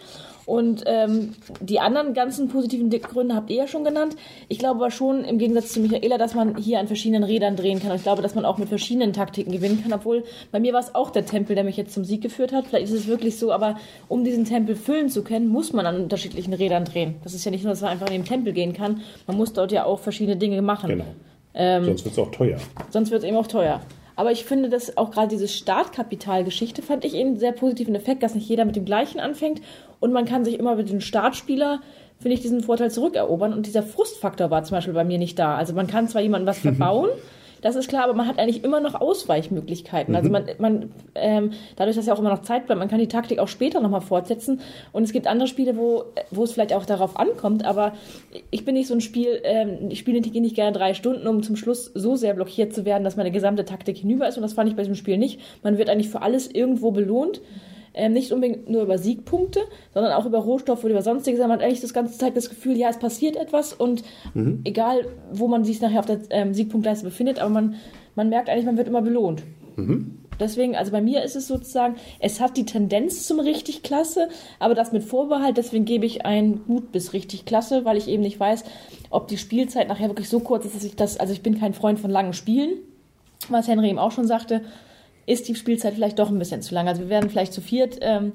und 0.47 0.85
ähm, 0.87 1.35
die 1.61 1.81
anderen 1.81 2.13
ganzen 2.13 2.49
positiven 2.49 2.91
Gründe 2.91 3.35
habt 3.35 3.51
ihr 3.51 3.57
ja 3.57 3.67
schon 3.67 3.85
genannt. 3.85 4.17
Ich 4.49 4.59
glaube 4.59 4.81
aber 4.81 4.91
schon, 4.91 5.25
im 5.25 5.39
Gegensatz 5.39 5.73
zu 5.73 5.81
Michaela, 5.81 6.19
dass 6.19 6.35
man 6.35 6.57
hier 6.57 6.81
an 6.81 6.87
verschiedenen 6.87 7.25
Rädern 7.25 7.57
drehen 7.57 7.81
kann. 7.81 7.91
Und 7.91 7.97
ich 7.97 8.03
glaube, 8.03 8.21
dass 8.21 8.35
man 8.35 8.45
auch 8.45 8.59
mit 8.59 8.69
verschiedenen 8.69 9.13
Taktiken 9.13 9.53
gewinnen 9.53 9.83
kann. 9.83 9.93
Obwohl, 9.93 10.25
bei 10.53 10.61
mir 10.61 10.73
war 10.73 10.81
es 10.81 10.95
auch 10.95 11.11
der 11.11 11.25
Tempel, 11.25 11.55
der 11.55 11.65
mich 11.65 11.77
jetzt 11.77 11.95
zum 11.95 12.05
Sieg 12.05 12.21
geführt 12.21 12.53
hat. 12.53 12.67
Vielleicht 12.67 12.87
ist 12.87 12.93
es 12.93 13.07
wirklich 13.07 13.39
so, 13.39 13.53
aber 13.53 13.77
um 14.09 14.25
diesen 14.25 14.45
Tempel 14.45 14.77
füllen 14.77 15.09
zu 15.09 15.25
können, 15.25 15.49
muss 15.49 15.73
man 15.73 15.87
an 15.87 15.97
unterschiedlichen 16.03 16.53
Rädern 16.53 16.85
drehen. 16.85 17.15
Das 17.25 17.33
ist 17.33 17.45
ja 17.45 17.51
nicht 17.51 17.65
nur, 17.65 17.73
dass 17.73 17.81
man 17.81 17.91
einfach 17.91 18.09
in 18.09 18.15
den 18.15 18.25
Tempel 18.25 18.53
gehen 18.53 18.75
kann. 18.75 19.01
Man 19.27 19.37
muss 19.37 19.53
dort 19.53 19.73
ja 19.73 19.85
auch 19.85 20.01
verschiedene 20.01 20.37
Dinge 20.37 20.61
machen. 20.61 20.91
Genau. 20.91 21.05
Ähm, 21.55 21.85
sonst 21.85 22.05
wird 22.05 22.13
es 22.13 22.19
auch 22.19 22.31
teuer. 22.31 22.59
Sonst 22.91 23.11
wird 23.11 23.23
es 23.23 23.29
eben 23.29 23.37
auch 23.37 23.47
teuer. 23.47 23.81
Aber 24.17 24.31
ich 24.33 24.45
finde, 24.45 24.69
dass 24.69 24.97
auch 24.97 25.11
gerade 25.11 25.29
diese 25.29 25.49
Startkapitalgeschichte 25.49 26.83
fand 26.83 27.05
ich 27.05 27.17
einen 27.17 27.39
sehr 27.39 27.53
positiven 27.53 27.95
Effekt, 27.95 28.23
dass 28.23 28.35
nicht 28.35 28.49
jeder 28.49 28.65
mit 28.65 28.77
dem 28.77 28.85
gleichen 28.85 29.21
anfängt 29.21 29.61
und 30.01 30.13
man 30.13 30.25
kann 30.25 30.45
sich 30.45 30.59
immer 30.59 30.77
mit 30.77 30.91
dem 30.91 31.01
Startspieler 31.01 31.81
finde 32.21 32.37
ich 32.37 32.41
diesen 32.41 32.63
Vorteil 32.63 32.91
zurückerobern 32.91 33.53
und 33.53 33.67
dieser 33.67 33.83
Frustfaktor 33.83 34.51
war 34.51 34.63
zum 34.63 34.77
Beispiel 34.77 34.95
bei 34.95 35.05
mir 35.05 35.19
nicht 35.19 35.39
da. 35.39 35.57
Also 35.57 35.75
man 35.75 35.87
kann 35.87 36.09
zwar 36.09 36.23
jemandem 36.23 36.47
was 36.47 36.59
verbauen, 36.61 37.11
das 37.65 37.77
ist 37.77 37.89
klar, 37.89 38.05
aber 38.05 38.13
man 38.13 38.29
hat 38.29 38.39
eigentlich 38.39 38.63
immer 38.63 38.79
noch 38.79 38.95
Ausweichmöglichkeiten. 38.95 40.15
Also 40.15 40.29
mhm. 40.29 40.33
Man, 40.33 40.45
man 40.59 40.91
ähm, 41.15 41.53
dadurch, 41.77 41.97
dass 41.97 42.05
ja 42.05 42.13
auch 42.13 42.19
immer 42.19 42.29
noch 42.29 42.43
Zeit 42.43 42.67
bleibt, 42.67 42.79
man 42.79 42.91
kann 42.91 42.99
die 42.99 43.09
Taktik 43.09 43.39
auch 43.39 43.49
später 43.49 43.81
nochmal 43.81 44.03
fortsetzen. 44.03 44.61
Und 44.93 45.05
es 45.05 45.13
gibt 45.13 45.27
andere 45.27 45.49
Spiele, 45.49 45.79
wo, 45.79 46.05
wo 46.31 46.45
es 46.45 46.53
vielleicht 46.53 46.75
auch 46.75 46.85
darauf 46.85 47.19
ankommt, 47.19 47.65
aber 47.65 47.95
ich 48.51 48.67
bin 48.67 48.75
nicht 48.75 48.87
so 48.87 48.93
ein 48.93 49.01
Spiel, 49.01 49.41
ähm, 49.45 49.89
ich 49.89 49.99
spiele 49.99 50.21
nicht 50.21 50.55
gerne 50.55 50.77
drei 50.77 50.93
Stunden, 50.93 51.27
um 51.27 51.43
zum 51.43 51.57
Schluss 51.57 51.91
so 51.95 52.17
sehr 52.17 52.35
blockiert 52.35 52.75
zu 52.75 52.85
werden, 52.85 53.03
dass 53.03 53.17
meine 53.17 53.31
gesamte 53.31 53.65
Taktik 53.65 53.97
hinüber 53.97 54.29
ist. 54.29 54.37
Und 54.37 54.43
das 54.43 54.53
fand 54.53 54.69
ich 54.69 54.77
bei 54.77 54.83
diesem 54.83 54.95
Spiel 54.95 55.17
nicht. 55.17 55.41
Man 55.63 55.79
wird 55.79 55.89
eigentlich 55.89 56.11
für 56.11 56.21
alles 56.21 56.51
irgendwo 56.51 56.91
belohnt. 56.91 57.41
Ähm, 57.95 58.13
nicht 58.13 58.33
unbedingt 58.33 58.69
nur 58.69 58.83
über 58.83 58.99
Siegpunkte, 58.99 59.61
sondern 59.93 60.13
auch 60.13 60.27
über 60.27 60.39
Rohstoffe 60.39 60.83
oder 60.83 60.95
über 60.95 61.03
sonstiges. 61.03 61.41
Man 61.41 61.53
hat 61.53 61.63
eigentlich 61.63 61.81
das 61.81 61.95
ganze 61.95 62.19
Zeit 62.19 62.37
das 62.37 62.51
Gefühl, 62.51 62.77
ja, 62.77 62.89
es 62.89 62.99
passiert 62.99 63.37
etwas 63.37 63.73
und 63.73 64.03
mhm. 64.35 64.61
egal, 64.65 65.07
wo 65.33 65.47
man 65.47 65.65
sich 65.65 65.81
nachher 65.81 66.01
auf 66.01 66.07
der 66.07 66.21
ähm, 66.31 66.55
Siegpunktleiste 66.55 67.05
befindet, 67.05 67.39
aber 67.39 67.51
man, 67.51 67.77
man 68.17 68.29
merkt 68.29 68.49
eigentlich, 68.49 68.67
man 68.67 68.77
wird 68.77 68.89
immer 68.89 69.03
belohnt. 69.03 69.45
Mhm. 69.77 70.19
Deswegen, 70.41 70.75
also 70.75 70.91
bei 70.91 71.01
mir 71.01 71.23
ist 71.23 71.37
es 71.37 71.47
sozusagen, 71.47 71.97
es 72.19 72.41
hat 72.41 72.57
die 72.57 72.67
Tendenz 72.67 73.27
zum 73.27 73.41
richtig 73.41 73.83
klasse, 73.83 74.29
aber 74.59 74.75
das 74.75 74.93
mit 74.93 75.05
Vorbehalt, 75.05 75.57
deswegen 75.57 75.85
gebe 75.85 76.07
ich 76.07 76.27
ein 76.27 76.65
gut 76.67 76.93
bis 76.93 77.13
richtig 77.13 77.45
klasse, 77.45 77.85
weil 77.85 77.97
ich 77.97 78.09
eben 78.09 78.23
nicht 78.23 78.41
weiß, 78.41 78.65
ob 79.11 79.29
die 79.29 79.39
Spielzeit 79.39 79.89
nachher 79.89 80.09
wirklich 80.09 80.29
so 80.29 80.41
kurz 80.41 80.65
ist, 80.65 80.75
dass 80.75 80.85
ich 80.85 80.97
das, 80.97 81.19
also 81.19 81.33
ich 81.33 81.43
bin 81.43 81.59
kein 81.59 81.75
Freund 81.75 82.01
von 82.01 82.11
langen 82.11 82.33
Spielen, 82.33 82.79
was 83.49 83.69
Henry 83.69 83.91
eben 83.91 83.99
auch 83.99 84.13
schon 84.13 84.27
sagte, 84.27 84.63
ist 85.27 85.49
die 85.49 85.55
Spielzeit 85.55 85.95
vielleicht 85.95 86.19
doch 86.19 86.31
ein 86.31 86.39
bisschen 86.39 86.63
zu 86.63 86.75
lang. 86.75 86.89
Also 86.89 87.03
wir 87.03 87.09
werden 87.09 87.31
vielleicht 87.31 87.53
zu 87.53 87.61
viert 87.61 87.99
ähm, 88.01 88.33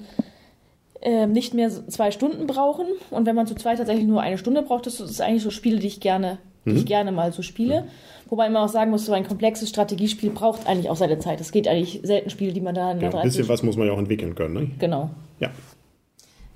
äh, 1.01 1.27
nicht 1.27 1.53
mehr 1.53 1.69
zwei 1.69 2.11
Stunden 2.11 2.47
brauchen. 2.47 2.87
Und 3.11 3.25
wenn 3.25 3.35
man 3.35 3.47
zu 3.47 3.55
zweit 3.55 3.77
tatsächlich 3.77 4.07
nur 4.07 4.21
eine 4.21 4.37
Stunde 4.37 4.61
braucht, 4.61 4.85
das 4.85 4.99
ist 4.99 5.21
eigentlich 5.21 5.43
so 5.43 5.49
Spiele, 5.49 5.79
die 5.79 5.87
ich 5.87 5.99
gerne, 5.99 6.39
mhm. 6.65 6.71
die 6.71 6.77
ich 6.77 6.83
mhm. 6.83 6.87
gerne 6.87 7.11
mal 7.11 7.31
so 7.31 7.41
spiele. 7.41 7.81
Mhm. 7.81 7.85
Wobei 8.29 8.49
man 8.49 8.63
auch 8.63 8.69
sagen 8.69 8.91
muss, 8.91 9.05
so 9.05 9.13
ein 9.13 9.27
komplexes 9.27 9.69
Strategiespiel 9.69 10.29
braucht 10.29 10.67
eigentlich 10.67 10.89
auch 10.89 10.95
seine 10.95 11.17
Zeit. 11.17 11.41
Es 11.41 11.51
geht 11.51 11.67
eigentlich 11.67 12.01
selten 12.03 12.29
Spiele, 12.29 12.53
die 12.53 12.61
man 12.61 12.75
da 12.75 12.91
in 12.91 12.99
der 12.99 13.09
ja, 13.09 13.17
Ein 13.17 13.23
bisschen 13.23 13.47
was 13.47 13.63
muss 13.63 13.75
man 13.75 13.87
ja 13.87 13.93
auch 13.93 13.97
entwickeln 13.97 14.35
können. 14.35 14.53
Ne? 14.53 14.71
Genau. 14.77 15.09
Ja. 15.39 15.49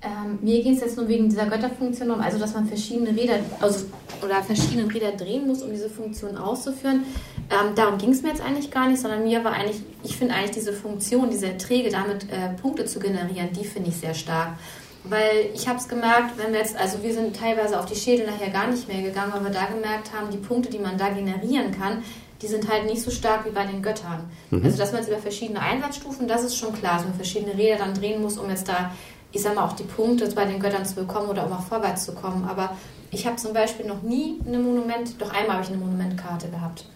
Ähm, 0.04 0.38
mir 0.42 0.62
ging 0.62 0.74
es 0.74 0.80
jetzt 0.80 0.98
nur 0.98 1.08
wegen 1.08 1.30
dieser 1.30 1.46
Götterfunktion 1.46 2.10
um, 2.10 2.20
also 2.20 2.38
dass 2.38 2.52
man 2.52 2.66
verschiedene 2.66 3.16
Räder 3.16 3.38
also, 3.60 3.86
oder 4.22 4.42
verschiedene 4.42 4.92
Räder 4.92 5.12
drehen 5.12 5.46
muss, 5.46 5.62
um 5.62 5.70
diese 5.70 5.88
Funktion 5.88 6.36
auszuführen. 6.36 7.04
Ähm, 7.50 7.74
darum 7.74 7.96
ging 7.96 8.10
es 8.10 8.22
mir 8.22 8.28
jetzt 8.28 8.42
eigentlich 8.42 8.70
gar 8.70 8.88
nicht, 8.88 9.00
sondern 9.00 9.24
mir 9.24 9.42
war 9.44 9.52
eigentlich, 9.52 9.80
ich 10.02 10.16
finde 10.16 10.34
eigentlich 10.34 10.50
diese 10.50 10.74
Funktion, 10.74 11.30
diese 11.30 11.46
Erträge 11.46 11.88
damit 11.88 12.24
äh, 12.24 12.50
Punkte 12.60 12.84
zu 12.84 12.98
generieren, 12.98 13.48
die 13.58 13.64
finde 13.64 13.88
ich 13.88 13.96
sehr 13.96 14.14
stark. 14.14 14.58
Weil 15.04 15.50
ich 15.54 15.68
habe 15.68 15.78
es 15.78 15.88
gemerkt, 15.88 16.38
wenn 16.38 16.52
wir 16.52 16.60
jetzt, 16.60 16.76
also 16.76 17.02
wir 17.02 17.12
sind 17.12 17.36
teilweise 17.36 17.78
auf 17.78 17.86
die 17.86 17.96
Schädel 17.96 18.26
nachher 18.26 18.50
gar 18.50 18.66
nicht 18.66 18.88
mehr 18.88 19.02
gegangen, 19.02 19.32
weil 19.34 19.44
wir 19.44 19.50
da 19.50 19.66
gemerkt 19.66 20.12
haben, 20.14 20.30
die 20.30 20.38
Punkte, 20.38 20.70
die 20.70 20.78
man 20.78 20.96
da 20.96 21.10
generieren 21.10 21.72
kann, 21.72 22.02
die 22.40 22.46
sind 22.46 22.70
halt 22.70 22.86
nicht 22.86 23.00
so 23.00 23.10
stark 23.10 23.46
wie 23.46 23.50
bei 23.50 23.64
den 23.64 23.82
Göttern. 23.82 24.30
Mhm. 24.50 24.64
Also 24.64 24.78
dass 24.78 24.92
man 24.92 25.00
jetzt 25.00 25.10
über 25.10 25.18
verschiedene 25.18 25.60
Einsatzstufen, 25.60 26.28
das 26.28 26.44
ist 26.44 26.56
schon 26.56 26.74
klar, 26.74 26.96
dass 26.96 27.04
man 27.04 27.14
verschiedene 27.14 27.56
Räder 27.56 27.76
dann 27.76 27.94
drehen 27.94 28.20
muss, 28.20 28.38
um 28.38 28.50
jetzt 28.50 28.68
da 28.68 28.92
ich 29.34 29.42
sag 29.42 29.56
mal, 29.56 29.64
auch 29.64 29.72
die 29.72 29.82
Punkte 29.82 30.28
bei 30.34 30.44
den 30.44 30.60
Göttern 30.60 30.84
zu 30.84 30.94
bekommen 30.94 31.28
oder 31.28 31.44
um 31.44 31.52
auch 31.52 31.62
vorwärts 31.62 32.04
zu 32.04 32.14
kommen. 32.14 32.46
Aber 32.48 32.70
ich 33.10 33.26
habe 33.26 33.36
zum 33.36 33.52
Beispiel 33.52 33.86
noch 33.86 34.02
nie 34.02 34.38
eine 34.46 34.58
Monument, 34.58 35.20
doch 35.20 35.32
einmal 35.32 35.56
habe 35.56 35.64
ich 35.64 35.70
eine 35.70 35.78
Monumentkarte 35.78 36.48
gehabt. 36.48 36.86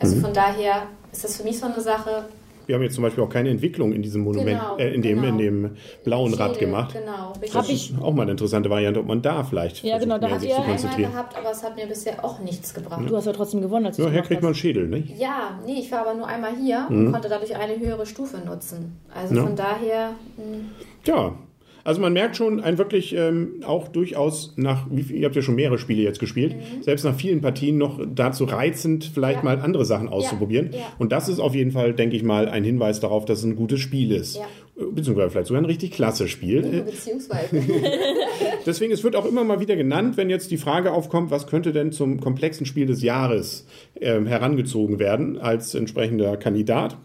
Also 0.00 0.16
mhm. 0.16 0.20
von 0.20 0.32
daher 0.34 0.82
ist 1.12 1.22
das 1.24 1.36
für 1.36 1.44
mich 1.44 1.58
so 1.58 1.66
eine 1.66 1.80
Sache. 1.80 2.24
Wir 2.66 2.76
haben 2.76 2.82
jetzt 2.82 2.94
zum 2.94 3.04
Beispiel 3.04 3.22
auch 3.22 3.28
keine 3.28 3.50
Entwicklung 3.50 3.92
in 3.92 4.02
diesem 4.02 4.22
Monument, 4.22 4.58
genau, 4.58 4.76
äh, 4.78 4.94
in, 4.94 5.02
dem, 5.02 5.20
genau. 5.20 5.28
in 5.28 5.38
dem 5.38 5.76
blauen 6.02 6.30
Schädel, 6.30 6.46
Rad 6.46 6.58
gemacht. 6.58 6.94
Genau, 6.94 7.32
das 7.52 7.68
ist 7.68 7.92
auch 8.00 8.14
mal 8.14 8.22
eine 8.22 8.32
interessante 8.32 8.70
Variante, 8.70 9.00
ob 9.00 9.06
man 9.06 9.20
da 9.20 9.44
vielleicht 9.44 9.84
ja, 9.84 9.98
genau, 9.98 10.18
da 10.18 10.30
hat 10.30 10.42
ihr 10.42 10.56
einmal 10.56 10.96
gehabt, 10.96 11.36
aber 11.36 11.50
es 11.50 11.62
hat 11.62 11.76
mir 11.76 11.86
bisher 11.86 12.24
auch 12.24 12.40
nichts 12.40 12.72
gebracht. 12.72 13.02
Du 13.06 13.14
hast 13.14 13.26
ja 13.26 13.32
trotzdem 13.32 13.60
gewonnen. 13.60 13.86
Als 13.86 13.98
ja, 13.98 14.08
hier 14.08 14.22
kriegt 14.22 14.40
man 14.40 14.48
einen 14.48 14.54
Schädel, 14.54 14.88
nicht? 14.88 15.16
Ja, 15.18 15.60
nee, 15.66 15.78
ich 15.78 15.92
war 15.92 16.00
aber 16.00 16.14
nur 16.14 16.26
einmal 16.26 16.56
hier 16.56 16.86
mhm. 16.88 17.06
und 17.06 17.12
konnte 17.12 17.28
dadurch 17.28 17.54
eine 17.54 17.78
höhere 17.78 18.06
Stufe 18.06 18.38
nutzen. 18.38 18.98
Also 19.14 19.34
ja. 19.34 19.42
von 19.42 19.54
daher. 19.54 20.12
Mh. 20.38 20.44
Hm. 20.44 20.70
Ja, 21.04 21.34
also 21.84 22.00
man 22.00 22.14
merkt 22.14 22.36
schon 22.36 22.60
ein 22.60 22.78
wirklich 22.78 23.14
ähm, 23.14 23.60
auch 23.66 23.88
durchaus 23.88 24.54
nach, 24.56 24.86
wie 24.90 25.02
viel, 25.02 25.16
ihr 25.16 25.26
habt 25.26 25.36
ja 25.36 25.42
schon 25.42 25.54
mehrere 25.54 25.78
Spiele 25.78 26.02
jetzt 26.02 26.18
gespielt, 26.18 26.56
mhm. 26.56 26.82
selbst 26.82 27.04
nach 27.04 27.14
vielen 27.14 27.42
Partien 27.42 27.76
noch 27.76 28.00
dazu 28.06 28.44
reizend, 28.44 29.10
vielleicht 29.12 29.38
ja. 29.38 29.44
mal 29.44 29.60
andere 29.60 29.84
Sachen 29.84 30.08
auszuprobieren. 30.08 30.70
Ja. 30.72 30.78
Ja. 30.78 30.84
Und 30.98 31.12
das 31.12 31.28
ist 31.28 31.40
auf 31.40 31.54
jeden 31.54 31.72
Fall, 31.72 31.92
denke 31.92 32.16
ich 32.16 32.22
mal, 32.22 32.48
ein 32.48 32.64
Hinweis 32.64 33.00
darauf, 33.00 33.26
dass 33.26 33.40
es 33.40 33.44
ein 33.44 33.56
gutes 33.56 33.80
Spiel 33.80 34.12
ist. 34.12 34.40
Beziehungsweise 34.76 35.30
vielleicht 35.30 35.46
sogar 35.46 35.62
ein 35.62 35.66
richtig 35.66 35.92
klasse 35.92 36.26
Spiel. 36.26 36.82
beziehungsweise. 36.84 37.62
Deswegen, 38.66 38.92
es 38.92 39.04
wird 39.04 39.14
auch 39.14 39.26
immer 39.26 39.44
mal 39.44 39.60
wieder 39.60 39.76
genannt, 39.76 40.16
wenn 40.16 40.30
jetzt 40.30 40.50
die 40.50 40.56
Frage 40.56 40.90
aufkommt, 40.90 41.30
was 41.30 41.46
könnte 41.46 41.72
denn 41.72 41.92
zum 41.92 42.18
komplexen 42.20 42.66
Spiel 42.66 42.86
des 42.86 43.02
Jahres 43.02 43.66
äh, 43.94 44.20
herangezogen 44.24 44.98
werden 44.98 45.38
als 45.38 45.74
entsprechender 45.74 46.36
Kandidat. 46.36 46.96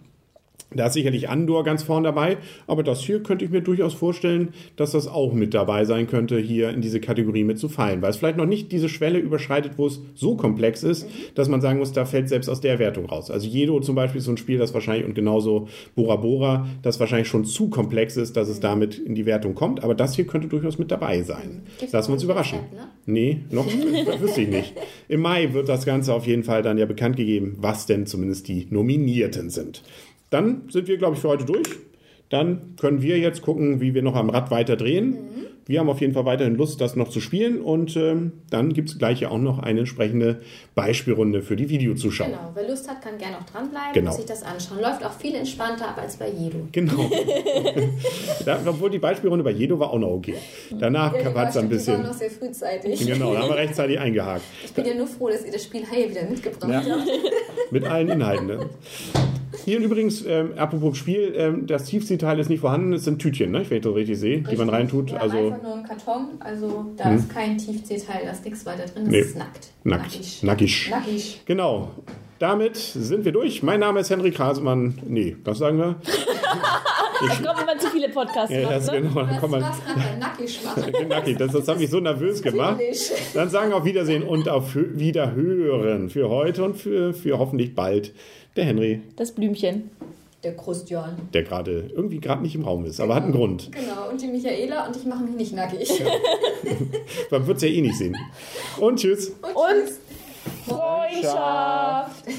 Da 0.71 0.85
ist 0.85 0.93
sicherlich 0.93 1.29
Andor 1.29 1.63
ganz 1.63 1.81
vorn 1.81 2.03
dabei, 2.03 2.37
aber 2.67 2.83
das 2.83 3.01
hier 3.01 3.23
könnte 3.23 3.43
ich 3.43 3.49
mir 3.49 3.61
durchaus 3.61 3.95
vorstellen, 3.95 4.49
dass 4.75 4.91
das 4.91 5.07
auch 5.07 5.33
mit 5.33 5.55
dabei 5.55 5.83
sein 5.85 6.05
könnte, 6.05 6.37
hier 6.37 6.69
in 6.69 6.81
diese 6.81 6.99
Kategorie 6.99 7.43
mitzufallen, 7.43 8.03
weil 8.03 8.11
es 8.11 8.17
vielleicht 8.17 8.37
noch 8.37 8.45
nicht 8.45 8.71
diese 8.71 8.87
Schwelle 8.87 9.17
überschreitet, 9.17 9.73
wo 9.77 9.87
es 9.87 9.99
so 10.13 10.35
komplex 10.35 10.83
ist, 10.83 11.07
dass 11.33 11.49
man 11.49 11.61
sagen 11.61 11.79
muss, 11.79 11.91
da 11.91 12.05
fällt 12.05 12.29
selbst 12.29 12.49
aus 12.49 12.61
der 12.61 12.77
Wertung 12.77 13.07
raus. 13.07 13.31
Also 13.31 13.47
Jedo 13.47 13.79
zum 13.79 13.95
Beispiel 13.95 14.19
ist 14.19 14.25
so 14.25 14.31
ein 14.31 14.37
Spiel, 14.37 14.59
das 14.59 14.73
wahrscheinlich 14.75 15.05
und 15.05 15.15
genauso 15.15 15.67
Bora 15.95 16.17
Bora, 16.17 16.67
das 16.83 16.99
wahrscheinlich 16.99 17.27
schon 17.27 17.45
zu 17.45 17.69
komplex 17.69 18.15
ist, 18.15 18.37
dass 18.37 18.47
es 18.47 18.59
damit 18.59 18.99
in 18.99 19.15
die 19.15 19.25
Wertung 19.25 19.55
kommt, 19.55 19.83
aber 19.83 19.95
das 19.95 20.15
hier 20.15 20.27
könnte 20.27 20.47
durchaus 20.47 20.77
mit 20.77 20.91
dabei 20.91 21.23
sein. 21.23 21.63
Gibt's 21.79 21.93
Lassen 21.93 22.09
wir 22.09 22.13
uns 22.13 22.23
überraschen. 22.23 22.59
Zeit, 22.59 22.73
ne? 22.73 22.87
Nee, 23.05 23.41
noch 23.51 23.65
wüsste 24.21 24.41
ich 24.41 24.49
nicht. 24.49 24.73
Im 25.07 25.21
Mai 25.21 25.53
wird 25.53 25.69
das 25.69 25.85
Ganze 25.85 26.13
auf 26.13 26.27
jeden 26.27 26.43
Fall 26.43 26.61
dann 26.61 26.77
ja 26.77 26.85
bekannt 26.85 27.15
gegeben, 27.15 27.57
was 27.59 27.85
denn 27.85 28.05
zumindest 28.05 28.47
die 28.47 28.67
Nominierten 28.69 29.49
sind. 29.49 29.83
Dann 30.29 30.63
sind 30.69 30.87
wir, 30.87 30.97
glaube 30.97 31.15
ich, 31.15 31.21
für 31.21 31.29
heute 31.29 31.45
durch. 31.45 31.67
dann 32.29 32.75
können 32.79 33.01
wir 33.01 33.17
jetzt 33.17 33.41
gucken, 33.41 33.81
wie 33.81 33.93
wir 33.95 34.03
noch 34.03 34.15
am 34.15 34.29
Rad 34.29 34.51
weiter 34.51 34.75
drehen. 34.75 35.17
Wir 35.65 35.79
haben 35.79 35.89
auf 35.89 36.01
jeden 36.01 36.13
Fall 36.13 36.25
weiterhin 36.25 36.55
Lust, 36.55 36.81
das 36.81 36.95
noch 36.95 37.09
zu 37.09 37.19
spielen 37.21 37.61
und 37.61 37.95
ähm, 37.95 38.31
dann 38.49 38.73
gibt 38.73 38.89
es 38.89 38.97
gleich 38.97 39.19
ja 39.21 39.29
auch 39.29 39.37
noch 39.37 39.59
eine 39.59 39.81
entsprechende 39.81 40.41
Beispielrunde 40.73 41.43
für 41.43 41.55
die 41.55 41.69
Videozuschauer. 41.69 42.27
Genau, 42.27 42.51
wer 42.55 42.67
Lust 42.67 42.89
hat, 42.89 43.03
kann 43.03 43.19
gerne 43.19 43.37
auch 43.37 43.43
dranbleiben 43.43 43.93
Genau. 43.93 44.09
und 44.09 44.17
sich 44.17 44.25
das 44.25 44.41
anschauen. 44.41 44.79
Läuft 44.81 45.05
auch 45.05 45.13
viel 45.13 45.35
entspannter 45.35 45.89
ab 45.89 45.99
als 46.01 46.17
bei 46.17 46.27
Jedo. 46.29 46.57
Genau. 46.71 47.07
da, 48.45 48.59
obwohl 48.65 48.89
die 48.89 48.97
Beispielrunde 48.97 49.43
bei 49.43 49.51
Jedo 49.51 49.77
war 49.79 49.91
auch 49.91 49.99
noch 49.99 50.09
okay. 50.09 50.35
Danach 50.79 51.13
Ja, 51.15 51.29
die 51.29 51.35
war 51.35 51.49
es 51.49 51.57
ein 51.57 51.69
Die 51.69 51.75
bisschen. 51.75 51.93
waren 51.97 52.07
noch 52.07 52.13
sehr 52.13 52.31
frühzeitig. 52.31 53.05
Genau, 53.05 53.33
da 53.35 53.41
haben 53.41 53.49
wir 53.49 53.57
rechtzeitig 53.57 53.99
eingehakt. 53.99 54.41
Ich 54.65 54.73
bin 54.73 54.85
ja 54.87 54.95
nur 54.95 55.05
froh, 55.07 55.29
dass 55.29 55.45
ihr 55.45 55.51
das 55.51 55.63
Spiel 55.63 55.83
Haie 55.89 56.09
wieder 56.09 56.23
mitgebracht 56.27 56.69
Ja. 56.71 56.81
habt. 56.81 57.07
Mit 57.71 57.83
allen 57.85 58.09
Inhalten. 58.09 58.47
Ne? 58.47 58.59
Hier 59.65 59.79
übrigens, 59.79 60.23
ähm, 60.25 60.51
apropos 60.57 60.97
Spiel, 60.97 61.33
ähm, 61.35 61.65
das 61.67 61.85
Tiefseeteil 61.85 62.39
ist 62.39 62.49
nicht 62.49 62.59
vorhanden, 62.59 62.93
es 62.93 63.03
sind 63.05 63.19
Tütchen, 63.19 63.51
ne? 63.51 63.63
wenn 63.69 63.77
ich 63.77 63.83
das 63.83 63.95
richtig 63.95 64.17
sehe, 64.19 64.41
die 64.41 64.55
man 64.55 64.69
reintut. 64.69 65.11
Wir 65.11 65.21
Also 65.21 65.37
haben 65.37 65.45
einfach 65.53 65.63
nur 65.63 65.73
einen 65.75 65.83
Karton, 65.85 66.27
also 66.39 66.85
da 66.97 67.13
ist 67.13 67.29
kein 67.29 67.57
Tiefseeteil, 67.57 68.21
da 68.25 68.31
ist 68.31 68.45
nichts 68.45 68.65
weiter 68.65 68.85
drin, 68.85 69.05
das 69.05 69.11
Nee. 69.11 69.19
ist 69.19 69.37
nackt. 69.37 69.67
nackt. 69.83 70.03
Nackig. 70.13 70.43
Nackig. 70.43 70.87
Nackig. 70.91 71.41
Genau. 71.45 71.91
Damit 72.37 72.77
sind 72.77 73.25
wir 73.25 73.33
durch. 73.33 73.63
Mein 73.63 73.81
Name 73.81 73.99
ist 73.99 74.09
Henrik 74.09 74.39
Hasemann. 74.39 74.97
Nee, 75.05 75.35
was 75.43 75.57
sagen 75.57 75.77
wir? 75.77 75.95
Kommt, 77.19 77.59
wenn 77.59 77.65
man 77.65 77.79
zu 77.79 77.87
viele 77.89 78.07
Podcasts 78.07 78.49
Ja, 78.55 78.61
macht, 78.61 78.75
das, 78.75 78.91
ne? 78.91 79.01
genau, 79.01 79.13
dann 79.25 79.39
kommt 79.41 79.51
man. 79.51 79.61
nackig 80.19 80.59
machen? 80.63 80.83
Nackig, 81.09 81.37
das, 81.37 81.51
das 81.51 81.67
hat 81.67 81.77
mich 81.77 81.89
so 81.89 81.99
nervös 81.99 82.41
gemacht. 82.41 82.79
Dann 83.33 83.49
sagen 83.49 83.73
auf 83.73 83.83
Wiedersehen 83.83 84.23
und 84.23 84.47
auf 84.47 84.73
Hö- 84.73 84.97
Wiederhören 84.97 86.09
für 86.09 86.29
heute 86.29 86.63
und 86.63 86.77
für, 86.77 87.13
für 87.13 87.37
hoffentlich 87.37 87.75
bald 87.75 88.13
der 88.55 88.65
Henry, 88.65 89.01
Das 89.15 89.31
Blümchen. 89.31 89.89
Der 90.41 90.55
Christian. 90.55 91.17
der 91.33 91.43
gerade 91.43 91.91
irgendwie 91.93 92.19
gerade 92.19 92.41
nicht 92.41 92.55
im 92.55 92.63
Raum 92.63 92.85
ist, 92.85 93.01
aber 93.01 93.15
hat 93.15 93.23
einen 93.23 93.33
Grund. 93.33 93.69
Genau, 93.73 94.09
und 94.09 94.21
die 94.21 94.27
Michaela 94.27 94.87
und 94.87 94.95
ich 94.95 95.03
mache 95.05 95.23
mich 95.23 95.35
nicht 95.35 95.53
nackig. 95.53 95.89
Man 97.31 97.45
wird 97.45 97.57
es 97.57 97.63
ja 97.63 97.69
eh 97.69 97.81
nicht 97.81 97.97
sehen. 97.97 98.15
Und 98.79 98.97
tschüss. 98.99 99.29
Und, 99.41 99.53
Und 99.55 99.85
tschüss. 99.85 99.99
Freundschaft. 100.65 102.25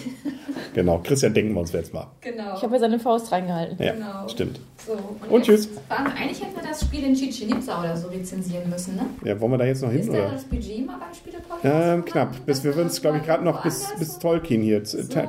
Genau, 0.75 1.01
Christian, 1.03 1.35
denken 1.35 1.55
wir 1.55 1.61
uns 1.61 1.73
jetzt 1.73 1.93
mal. 1.93 2.07
Genau. 2.21 2.55
Ich 2.57 2.63
habe 2.63 2.75
ja 2.75 2.81
seine 2.81 2.99
Faust 2.99 3.31
reingehalten. 3.33 3.83
Ja, 3.85 3.93
Genau. 3.95 4.29
stimmt. 4.29 4.61
so, 4.87 4.97
Und 5.29 5.45
tschüss. 5.45 5.69
Waren, 5.89 6.07
eigentlich 6.07 6.41
hätten 6.43 6.55
wir 6.55 6.63
das 6.69 6.81
Spiel 6.83 7.05
in 7.05 7.15
Chichen 7.15 7.51
Itza 7.51 7.81
oder 7.81 7.97
so 7.97 8.09
rezensieren 8.09 8.71
müssen, 8.71 8.97
ne? 8.97 9.07
Ja, 9.25 9.41
wollen 9.41 9.53
wir 9.53 9.59
da 9.59 9.65
jetzt 9.65 9.83
noch 9.83 9.91
hin? 9.91 10.01
Ist 10.01 10.09
da 10.13 10.19
Oder? 10.19 10.31
das 10.31 10.45
Budget 10.45 10.87
mal 10.87 10.97
beim 10.99 11.15
Spielepodcast? 11.15 11.65
Ähm, 11.65 12.05
knapp. 12.05 12.47
Bis 12.47 12.63
wir 12.65 12.77
uns, 12.77 13.01
glaube 13.01 13.19
ich, 13.19 13.25
gerade 13.25 13.45
noch 13.45 13.63
bis, 13.63 13.93
bis 13.99 14.19
Tolkien 14.19 14.63
hier. 14.63 14.83
Ta- 14.85 15.27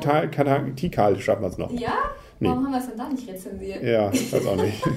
Tikal 0.75 1.19
schaffen 1.19 1.41
wir 1.41 1.49
es 1.49 1.57
noch. 1.57 1.71
Ja? 1.71 1.93
Nee. 2.39 2.47
Warum 2.49 2.65
haben 2.65 2.71
wir 2.73 2.79
es 2.79 2.87
denn 2.87 2.97
da 2.97 3.07
nicht 3.09 3.27
rezensiert? 3.29 3.83
Ja, 3.83 4.11
weiß 4.11 4.45
auch 4.47 4.55
nicht. 4.55 4.81